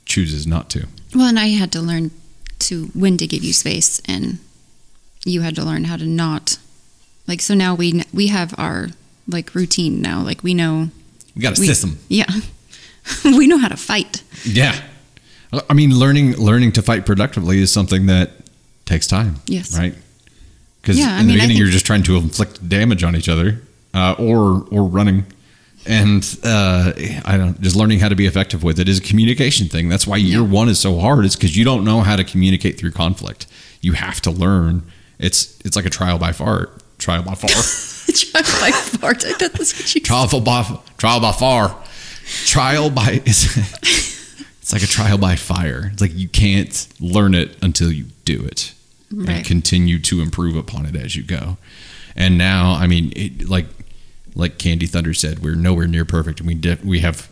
[0.04, 0.86] chooses not to.
[1.14, 2.10] Well, and I had to learn
[2.60, 4.38] to when to give you space, and
[5.26, 6.58] you had to learn how to not
[7.26, 7.40] like.
[7.42, 8.88] So now we we have our
[9.28, 10.22] like routine now.
[10.22, 10.88] Like we know,
[11.34, 11.98] We got a We- system.
[12.08, 12.26] yeah,
[13.24, 14.22] we know how to fight.
[14.44, 14.74] Yeah.
[15.70, 18.30] I mean, learning learning to fight productively is something that
[18.84, 19.36] takes time.
[19.46, 19.76] Yes.
[19.78, 19.94] Right.
[20.82, 23.28] Because Yeah, I in the mean, beginning, you're just trying to inflict damage on each
[23.28, 23.60] other,
[23.94, 25.24] uh, or or running,
[25.86, 26.92] and uh,
[27.24, 29.88] I don't just learning how to be effective with it is a communication thing.
[29.88, 31.24] That's why year one is so hard.
[31.24, 33.46] It's because you don't know how to communicate through conflict.
[33.80, 34.82] You have to learn.
[35.18, 36.82] It's it's like a trial by fart.
[36.98, 37.50] Trial by far.
[38.16, 39.24] Trial by fart.
[39.24, 41.76] I thought that's what you trial by trial by far.
[42.46, 43.56] Trial by it's,
[44.62, 45.90] it's like a trial by fire.
[45.92, 48.72] It's like you can't learn it until you do it
[49.10, 51.56] and continue to improve upon it as you go.
[52.16, 53.66] And now, I mean, it, like
[54.34, 57.28] like Candy Thunder said, we're nowhere near perfect, and we def- we have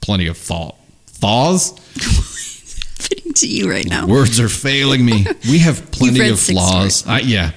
[0.00, 0.76] plenty of thought
[1.06, 1.72] thaws.
[2.96, 4.06] fitting to you right now.
[4.06, 5.26] Words are failing me.
[5.50, 7.06] We have plenty of flaws.
[7.06, 7.52] I, yeah,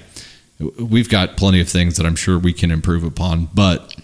[0.80, 3.96] we've got plenty of things that I'm sure we can improve upon, but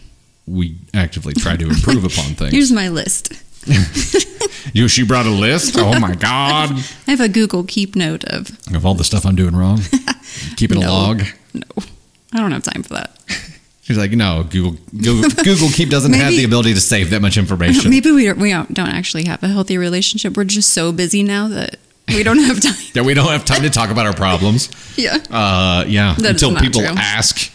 [0.48, 2.52] we actively try to improve upon things.
[2.52, 3.34] Here's my list.
[4.74, 5.76] You, she brought a list.
[5.78, 6.72] Oh my god!
[7.08, 9.80] I have a Google Keep note of Of all the stuff I'm doing wrong,
[10.58, 11.22] keeping a log.
[11.54, 11.62] no.
[12.34, 13.16] I don't have time for that.
[13.86, 17.38] She's like, no, Google Google, Google Keep doesn't have the ability to save that much
[17.38, 17.92] information.
[17.92, 20.36] Maybe we don't, we don't don't actually have a healthy relationship.
[20.36, 21.78] We're just so busy now that
[22.08, 22.74] we don't have time.
[22.96, 24.72] That we don't have time to talk about our problems.
[24.98, 25.18] yeah.
[25.30, 26.96] Uh, yeah, That until people true.
[26.98, 27.52] ask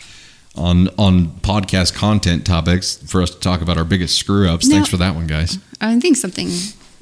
[0.54, 4.68] on on podcast content topics for us to talk about our biggest screw ups.
[4.68, 5.58] Now- Thanks for that one, guys.
[5.80, 6.46] I think something,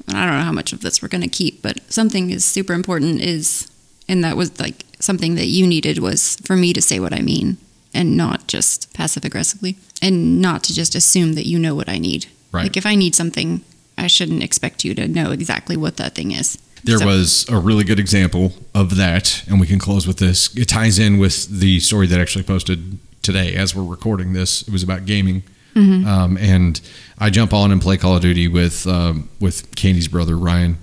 [0.07, 2.73] I don't know how much of this we're going to keep, but something is super
[2.73, 3.69] important is,
[4.07, 7.19] and that was like something that you needed was for me to say what I
[7.21, 7.57] mean
[7.93, 11.97] and not just passive aggressively and not to just assume that you know what I
[11.97, 12.27] need.
[12.51, 12.63] Right.
[12.63, 13.61] Like if I need something,
[13.97, 16.57] I shouldn't expect you to know exactly what that thing is.
[16.83, 20.49] There So- was a really good example of that, and we can close with this.
[20.55, 24.61] It ties in with the story that I actually posted today as we're recording this.
[24.61, 25.43] It was about gaming,
[25.75, 26.79] um, and
[27.19, 30.77] I jump on and play Call of Duty with um, with Candy's brother Ryan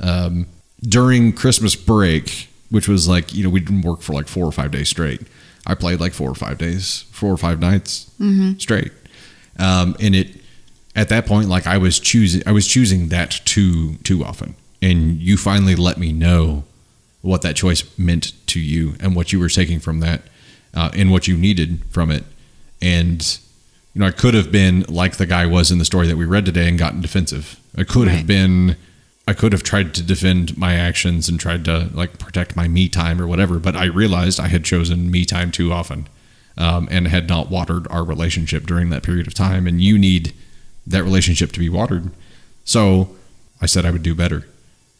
[0.00, 0.46] um,
[0.82, 4.52] during Christmas break, which was like you know we didn't work for like four or
[4.52, 5.20] five days straight.
[5.66, 8.10] I played like four or five days, four or five nights
[8.58, 8.92] straight,
[9.58, 10.28] um, and it
[10.94, 15.18] at that point like I was choosing I was choosing that too too often, and
[15.20, 16.64] you finally let me know
[17.22, 20.22] what that choice meant to you and what you were taking from that,
[20.74, 22.24] uh, and what you needed from it,
[22.80, 23.38] and
[23.92, 26.24] you know I could have been like the guy was in the story that we
[26.24, 27.58] read today and gotten defensive.
[27.76, 28.76] I could have been
[29.28, 32.88] I could have tried to defend my actions and tried to like protect my me
[32.88, 36.08] time or whatever, but I realized I had chosen me time too often,
[36.56, 39.66] um, and had not watered our relationship during that period of time.
[39.66, 40.32] And you need
[40.86, 42.10] that relationship to be watered.
[42.64, 43.16] So
[43.60, 44.46] I said I would do better.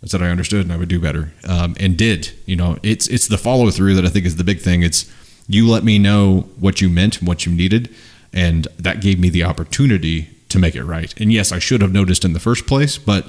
[0.03, 2.33] I said I understood and I would do better, um, and did.
[2.47, 4.83] You know, it's it's the follow through that I think is the big thing.
[4.83, 5.11] It's
[5.49, 7.95] you let me know what you meant and what you needed,
[8.33, 11.15] and that gave me the opportunity to make it right.
[11.21, 13.29] And yes, I should have noticed in the first place, but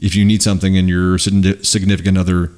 [0.00, 2.52] if you need something and your significant other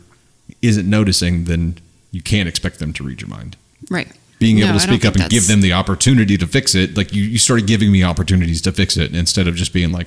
[0.63, 1.79] isn't noticing, then
[2.11, 3.57] you can't expect them to read your mind.
[3.91, 4.09] Right.
[4.39, 7.13] Being No, able to speak up and give them the opportunity to fix it, like
[7.13, 10.07] you, you started giving me opportunities to fix it instead of just being like,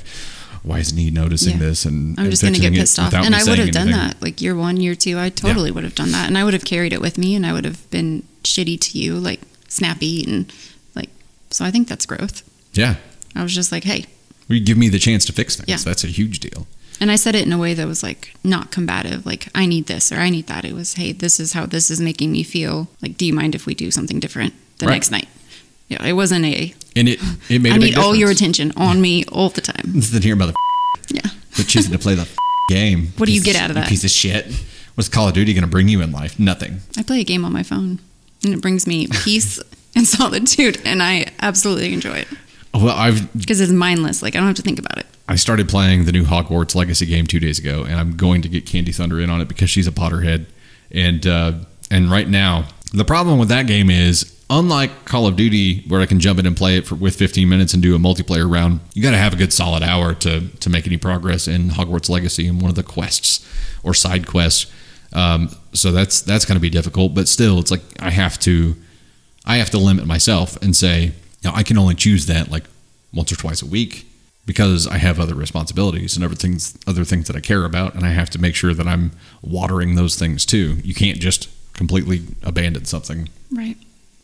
[0.64, 1.66] "Why isn't he noticing Yeah.
[1.68, 3.14] this?" And I'm and just going to get pissed off.
[3.14, 4.08] And I would have done anything.
[4.08, 4.22] that.
[4.22, 6.28] Like year one, year two, I totally would have done that.
[6.28, 8.98] And I would have carried it with me and I would have been shitty to
[8.98, 10.52] you, like snappy and
[10.96, 11.10] like,
[11.50, 12.42] so I think that's growth.
[12.74, 12.96] Yeah,
[13.36, 14.06] I was just like, hey.
[14.48, 15.68] you give me the chance to fix things.
[15.68, 15.78] Yeah.
[15.84, 16.68] That's a huge deal.
[17.02, 19.88] And I said it in a way that was like not combative, like, I need
[19.88, 20.64] this or I need that.
[20.64, 22.88] It was, hey, this is how this is making me feel.
[23.02, 24.94] Like, do you mind if we do something different the Right.
[24.94, 25.28] next night?
[25.90, 29.26] Yeah, it wasn't a, And it it made I need all your attention on me
[29.26, 29.82] all the time.
[29.88, 30.54] This is the here mother.
[31.10, 31.22] Yeah.
[31.58, 32.30] But choosing to play the
[32.70, 33.12] game.
[33.18, 33.90] What do you get out of that?
[33.90, 34.46] Piece of shit.
[34.96, 36.40] What's Call of Duty going to bring you in life?
[36.40, 36.82] Nothing.
[36.98, 38.00] I play a game on my phone
[38.44, 39.60] and it brings me peace
[39.96, 42.28] and solitude and I absolutely enjoy it
[42.74, 44.22] Well, I've because it's mindless.
[44.22, 45.08] Like I don't have to think about it.
[45.32, 48.50] I started playing the new Hogwarts Legacy game two days ago, and I'm going to
[48.50, 50.46] get Candy Thunder in on it because she's a Potterhead,
[50.92, 51.54] and uh,
[51.90, 56.06] and right now the problem with that game is unlike Call of Duty where I
[56.06, 58.82] can jump in and play it for, with 15 minutes and do a multiplayer round,
[58.94, 62.10] you got to have a good solid hour to to make any progress in Hogwarts
[62.10, 63.48] Legacy and one of the quests
[63.84, 64.70] or side quests.
[65.14, 68.76] Um, so that's that's going to be difficult, but still, it's like I have to
[69.46, 72.66] I have to limit myself and say, now I can only choose that like
[73.14, 74.11] once or twice a week
[74.46, 78.06] because I have other responsibilities and other things, other things that I care about, and
[78.06, 79.12] I have to make sure that I'm
[79.42, 80.78] watering those things too.
[80.84, 83.30] You can't just completely abandon something.
[83.52, 83.78] Right.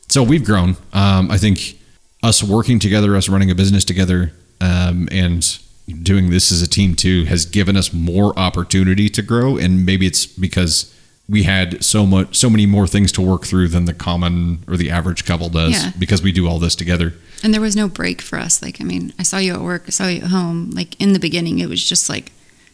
[0.10, 0.78] So we've grown.
[0.94, 1.78] Um, I think
[2.24, 5.60] us working together, us running a business together, um, and
[6.02, 9.58] doing this as a team too has given us more opportunity to grow.
[9.58, 10.94] And maybe it's because
[11.30, 14.78] we had so much, so many more things to work through than the common or
[14.78, 15.92] the average couple does Yeah.
[16.00, 17.14] because we do all this together.
[17.44, 18.62] And there was no break for us.
[18.62, 20.72] Like I mean, I saw you at work, I saw you at home.
[20.72, 22.32] Like in the beginning, it was just like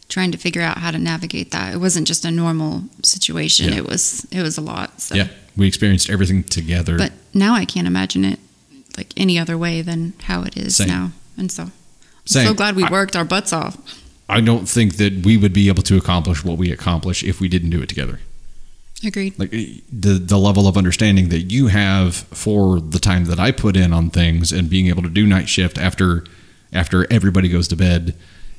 [0.09, 1.73] trying to figure out how to navigate that.
[1.73, 3.69] It wasn't just a normal situation.
[3.69, 3.77] Yeah.
[3.77, 5.01] It was it was a lot.
[5.01, 5.15] So.
[5.15, 5.27] Yeah,
[5.57, 6.97] we experienced everything together.
[6.97, 8.39] But now I can't imagine it
[8.97, 10.87] like any other way than how it is Same.
[10.87, 11.11] now.
[11.37, 11.71] And so I'm
[12.25, 12.47] Same.
[12.47, 13.75] so glad we I- worked our butts off.
[14.29, 17.49] I don't think that we would be able to accomplish what we accomplish if we
[17.49, 18.19] didn't do it together.
[19.05, 19.37] Agreed.
[19.37, 23.51] Like eh, the the level of understanding that you have for the time that I
[23.51, 26.23] put in on things and being able to do night shift after
[26.71, 28.15] after everybody goes to bed,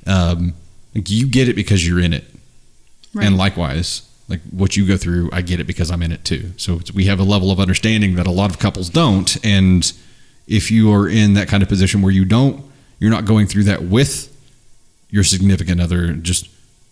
[0.06, 0.54] um,
[0.94, 2.24] like you get it because you're in it,
[3.12, 3.26] Right.
[3.26, 6.52] and likewise, like what you go through, I get it because I'm in it too.
[6.56, 9.92] So we have a level of understanding that a lot of couples don't, and
[10.46, 12.62] if you are in that kind of position where you don't,
[13.00, 14.30] you're not going through that with
[15.10, 16.12] your significant other.
[16.12, 16.48] Just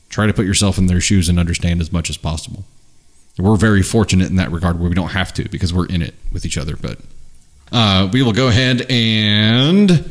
[0.09, 2.65] try to put yourself in their shoes and understand as much as possible.
[3.39, 6.15] We're very fortunate in that regard where we don't have to because we're in it
[6.33, 6.77] with each other.
[6.77, 6.99] But
[7.73, 10.11] uh, we will go ahead and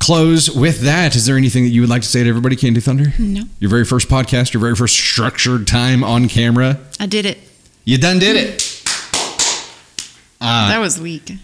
[0.00, 1.14] close with that.
[1.14, 3.12] Is there anything that you would like to say to everybody, Candy Thunder?
[3.18, 3.42] No.
[3.60, 6.78] Your very first podcast, your very first structured time on camera.
[6.98, 7.38] I did it.
[7.84, 8.82] You done did it.
[10.40, 11.32] Uh, that was weak.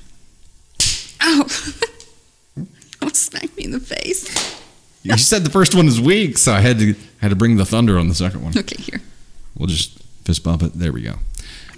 [1.25, 1.47] Oh!
[2.59, 2.67] Ow.
[3.01, 4.29] Almost smacked me in the face.
[5.05, 7.65] You said the first one was weak, so I had to had to bring the
[7.65, 8.59] thunder on the second one.
[8.59, 9.01] Okay, here.
[9.57, 10.73] We'll just fist bump it.
[10.75, 11.15] There we go.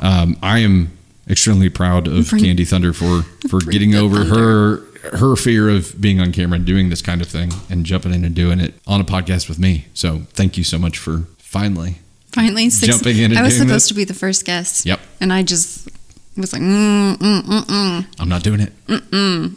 [0.01, 0.97] Um, I am
[1.29, 4.35] extremely proud of Bring- Candy Thunder for for getting over thunder.
[4.35, 4.83] her
[5.19, 8.25] her fear of being on camera and doing this kind of thing and jumping in
[8.25, 9.87] and doing it on a podcast with me.
[9.95, 11.97] So thank you so much for finally.
[12.33, 13.89] Finally, six, Jumping in and I was supposed this?
[13.89, 14.87] to be the first guest.
[14.87, 14.99] Yep.
[15.21, 15.89] And I just
[16.37, 18.07] was like, mm, mm, mm, mm.
[18.19, 18.73] I'm not doing it.
[18.89, 19.55] Mm-mm.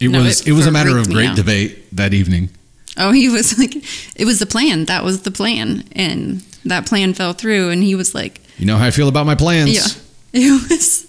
[0.00, 1.36] It No, was it it, was a matter of great out.
[1.36, 2.50] debate that evening.
[3.00, 3.74] Oh, he was like,
[4.16, 4.84] it was the plan.
[4.86, 5.84] That was the plan.
[5.92, 7.70] And that plan fell through.
[7.70, 9.74] And he was like, You know how I feel about my plans.
[9.74, 9.86] yeah.
[10.32, 11.06] It was,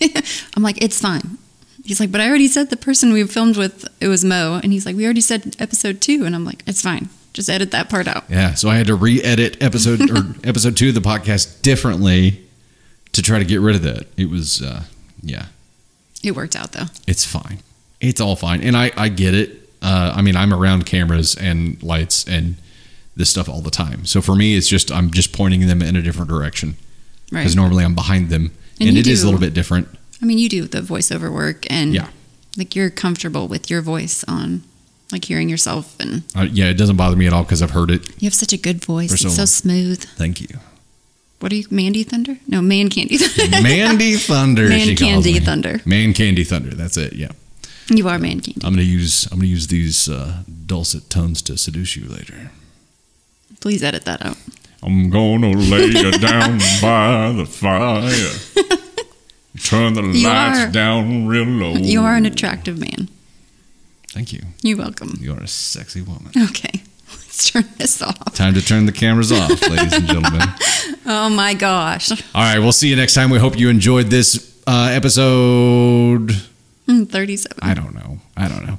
[0.56, 1.38] I'm like, it's fine.
[1.84, 4.60] He's like, but I already said the person we filmed with, it was Mo.
[4.62, 6.24] And he's like, we already said episode two.
[6.24, 7.08] And I'm like, it's fine.
[7.32, 8.22] Just edit that part out.
[8.28, 12.40] Yeah, so I had to re-edit episode or episode two of the podcast differently
[13.14, 14.06] to try to get rid of that.
[14.16, 14.84] It was, uh,
[15.22, 15.46] yeah,
[16.22, 16.86] It worked out though.
[17.08, 17.58] it's fine.
[18.00, 19.61] It's all fine, and I I get it.
[19.82, 22.56] Uh, I mean, I'm around cameras and lights and
[23.16, 24.06] this stuff all the time.
[24.06, 26.76] So for me, it's just I'm just pointing them in a different direction
[27.30, 27.40] Right.
[27.40, 29.88] because normally I'm behind them, And and, it is a little bit different.
[30.22, 32.08] I mean, you do the voiceover work and Yeah.
[32.56, 34.62] like you're comfortable with your voice on
[35.10, 37.90] like hearing yourself and Uh, yeah, it doesn't bother me at all because I've heard
[37.90, 38.08] it.
[38.20, 39.08] you have such a good voice.
[39.10, 40.02] For It's so so smooth.
[40.16, 40.48] Thank you,
[41.40, 42.38] What are you, Mandy Thunder?
[42.46, 43.60] No, Man Candy Thunder.
[43.62, 44.68] Mandy Thunder.
[44.74, 45.38] Man she calls Candy.
[45.40, 45.80] Thunder.
[45.84, 46.70] Man Candy Thunder.
[46.74, 47.14] That's it.
[47.14, 47.32] Yeah.
[47.88, 48.60] You are Man Candy.
[48.64, 52.50] I'm gonna use I'm gonna use these uh, dulcet tones to seduce you later.
[53.60, 54.36] Please edit that out.
[54.82, 58.10] I'm gonna lay you down by the fire.
[59.62, 61.74] Turn the You lights are- down real low.
[61.74, 63.08] You are an attractive man.
[64.08, 64.40] Thank you.
[64.62, 65.16] You're welcome.
[65.20, 66.32] You are a sexy woman.
[66.36, 68.34] Okay, let's turn this off.
[68.34, 70.48] Time to turn the cameras off, ladies and gentlemen.
[71.06, 72.10] Oh my gosh.
[72.34, 73.30] All right, we'll see you next time.
[73.30, 76.32] We hope you enjoyed this uh, episode.
[76.88, 77.58] Mm, 37.
[77.62, 78.18] I don't know.
[78.36, 78.78] I don't know.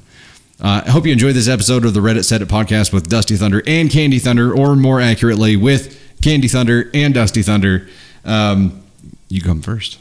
[0.60, 3.36] Uh, I hope you enjoyed this episode of the Reddit Said It podcast with Dusty
[3.36, 7.88] Thunder and Candy Thunder, or more accurately, with Candy Thunder and Dusty Thunder.
[8.24, 8.82] Um,
[9.28, 9.98] you come first.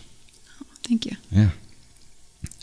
[0.84, 1.18] Thank you.
[1.32, 1.50] Yeah.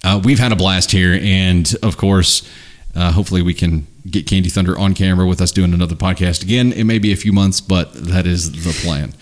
[0.04, 2.48] Uh, we've had a blast here, and of course,
[2.94, 6.72] uh, hopefully, we can get Candy Thunder on camera with us doing another podcast again.
[6.72, 9.14] It may be a few months, but that is the plan.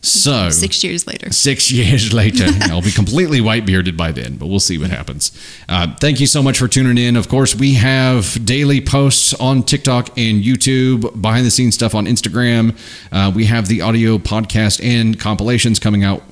[0.00, 1.32] So, Six years later.
[1.32, 5.32] Six years later, I'll be completely white bearded by then, but we'll see what happens.
[5.68, 7.16] Uh, thank you so much for tuning in.
[7.16, 12.06] Of course, we have daily posts on TikTok and YouTube, behind the scenes stuff on
[12.06, 12.76] Instagram.
[13.10, 16.22] Uh, we have the audio podcast and compilations coming out.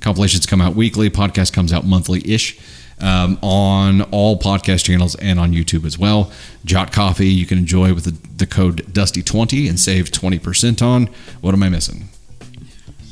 [0.00, 1.08] Compilations come out weekly.
[1.08, 2.58] Podcast comes out monthly ish.
[3.00, 6.30] Um, on all podcast channels and on YouTube as well.
[6.64, 11.06] Jot Coffee you can enjoy with the, the code Dusty20 and save 20% on.
[11.40, 12.08] What am I missing?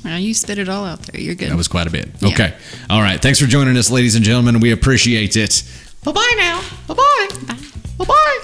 [0.05, 1.21] Now you spit it all out there.
[1.21, 1.51] You're good.
[1.51, 2.09] That was quite a bit.
[2.21, 2.29] Yeah.
[2.29, 2.55] Okay.
[2.91, 3.21] All right.
[3.21, 4.61] Thanks for joining us, ladies and gentlemen.
[4.61, 5.63] We appreciate it.
[6.05, 6.61] Bye bye now.
[6.89, 7.29] Bye bye.
[7.99, 8.39] Bye bye.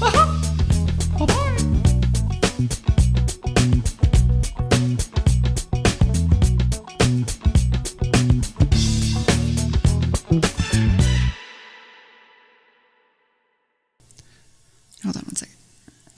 [0.00, 1.18] Uh-huh.
[1.18, 2.58] Bye bye.
[15.04, 15.54] Hold on one second.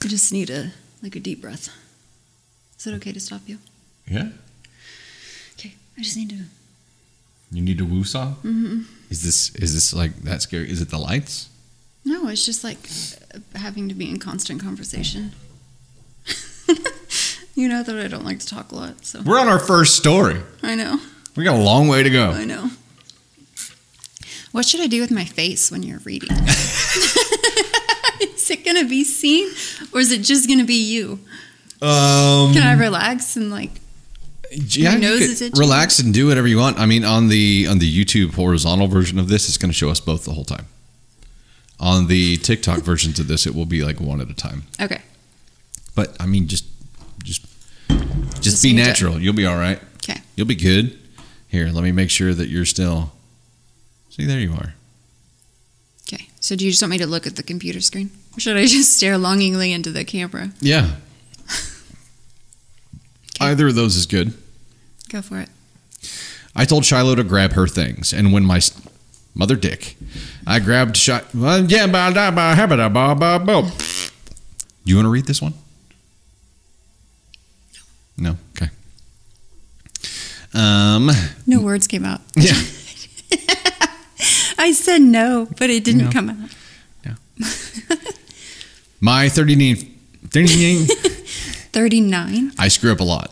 [0.03, 0.71] I just need a
[1.03, 1.69] like a deep breath.
[2.79, 3.59] Is it okay to stop you?
[4.11, 4.29] Yeah.
[5.53, 5.73] Okay.
[5.97, 6.43] I just need to.
[7.51, 8.33] You need a woo saw?
[8.43, 8.81] Mm-hmm.
[9.09, 10.69] Is this is this like that scary?
[10.69, 11.49] Is it the lights?
[12.03, 12.89] No, it's just like
[13.55, 15.31] having to be in constant conversation.
[17.55, 19.95] you know that I don't like to talk a lot, so We're on our first
[19.95, 20.41] story.
[20.63, 20.99] I know.
[21.35, 22.31] We got a long way to go.
[22.31, 22.71] I know.
[24.51, 26.31] What should I do with my face when you're reading?
[28.21, 29.49] is it gonna be seen,
[29.93, 31.19] or is it just gonna be you?
[31.81, 33.80] Um, Can I relax and like?
[34.51, 34.95] Yeah,
[35.55, 36.77] relax and do whatever you want.
[36.77, 39.89] I mean, on the on the YouTube horizontal version of this, it's going to show
[39.89, 40.67] us both the whole time.
[41.79, 44.63] On the TikTok versions of this, it will be like one at a time.
[44.79, 45.01] Okay.
[45.95, 46.65] But I mean, just
[47.23, 47.45] just
[47.87, 49.19] just, Just be natural.
[49.19, 49.79] You'll be all right.
[49.97, 50.19] Okay.
[50.35, 50.97] You'll be good.
[51.47, 53.11] Here, let me make sure that you're still.
[54.09, 54.73] See, there you are.
[56.07, 56.27] Okay.
[56.39, 58.65] So do you just want me to look at the computer screen, or should I
[58.65, 60.51] just stare longingly into the camera?
[60.59, 60.95] Yeah.
[63.41, 64.33] Either of those is good.
[65.09, 65.49] Go for it.
[66.55, 68.79] I told Shiloh to grab her things, and when my s-
[69.33, 69.95] mother dick,
[70.45, 71.65] I grabbed Shiloh.
[71.67, 73.63] Yeah, ba da ba ba da ba ba bo.
[73.63, 73.71] Do
[74.85, 75.53] you want to read this one?
[78.17, 78.37] No.
[78.55, 78.69] Okay.
[80.53, 81.09] Um.
[81.47, 82.21] No words came out.
[82.35, 82.53] Yeah.
[84.57, 86.37] I said no, but it didn't come out.
[87.05, 87.15] No.
[88.99, 89.75] my 39,
[90.29, 90.87] 39
[91.73, 92.51] Thirty-nine.
[92.57, 93.31] I screw up a lot.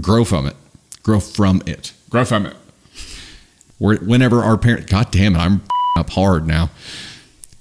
[0.00, 0.56] Grow from it.
[1.02, 1.92] Grow from it.
[2.10, 2.56] Grow from it.
[3.78, 5.62] Where- Whenever our parent, God damn it, I'm
[5.98, 6.70] up hard now.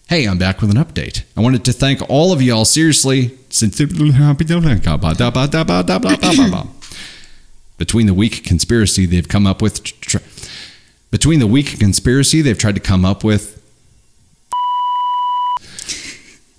[0.08, 1.24] Hey, I'm back with an update.
[1.38, 3.38] I wanted to thank all of y'all seriously.
[3.49, 3.78] Since
[7.78, 10.18] between the weak conspiracy they've come up with, tr-
[11.12, 13.62] between the weak conspiracy they've tried to come up with,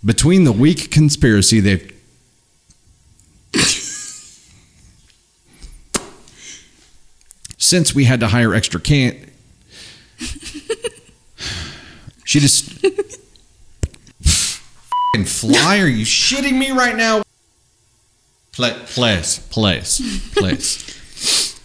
[0.04, 1.93] between the weak conspiracy they've
[7.58, 9.30] since we had to hire extra can
[12.24, 12.84] she just
[14.24, 15.78] F***ing fly.
[15.80, 17.22] Are you shitting me right now?
[18.52, 20.00] Pla- place place
[20.34, 21.58] place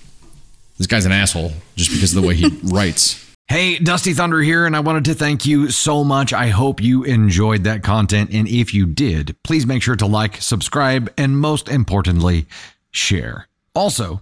[0.77, 4.67] this guy's an asshole just because of the way he writes Hey, Dusty Thunder here,
[4.67, 6.33] and I wanted to thank you so much.
[6.33, 8.29] I hope you enjoyed that content.
[8.31, 12.45] And if you did, please make sure to like, subscribe, and most importantly,
[12.91, 13.47] share.
[13.73, 14.21] Also,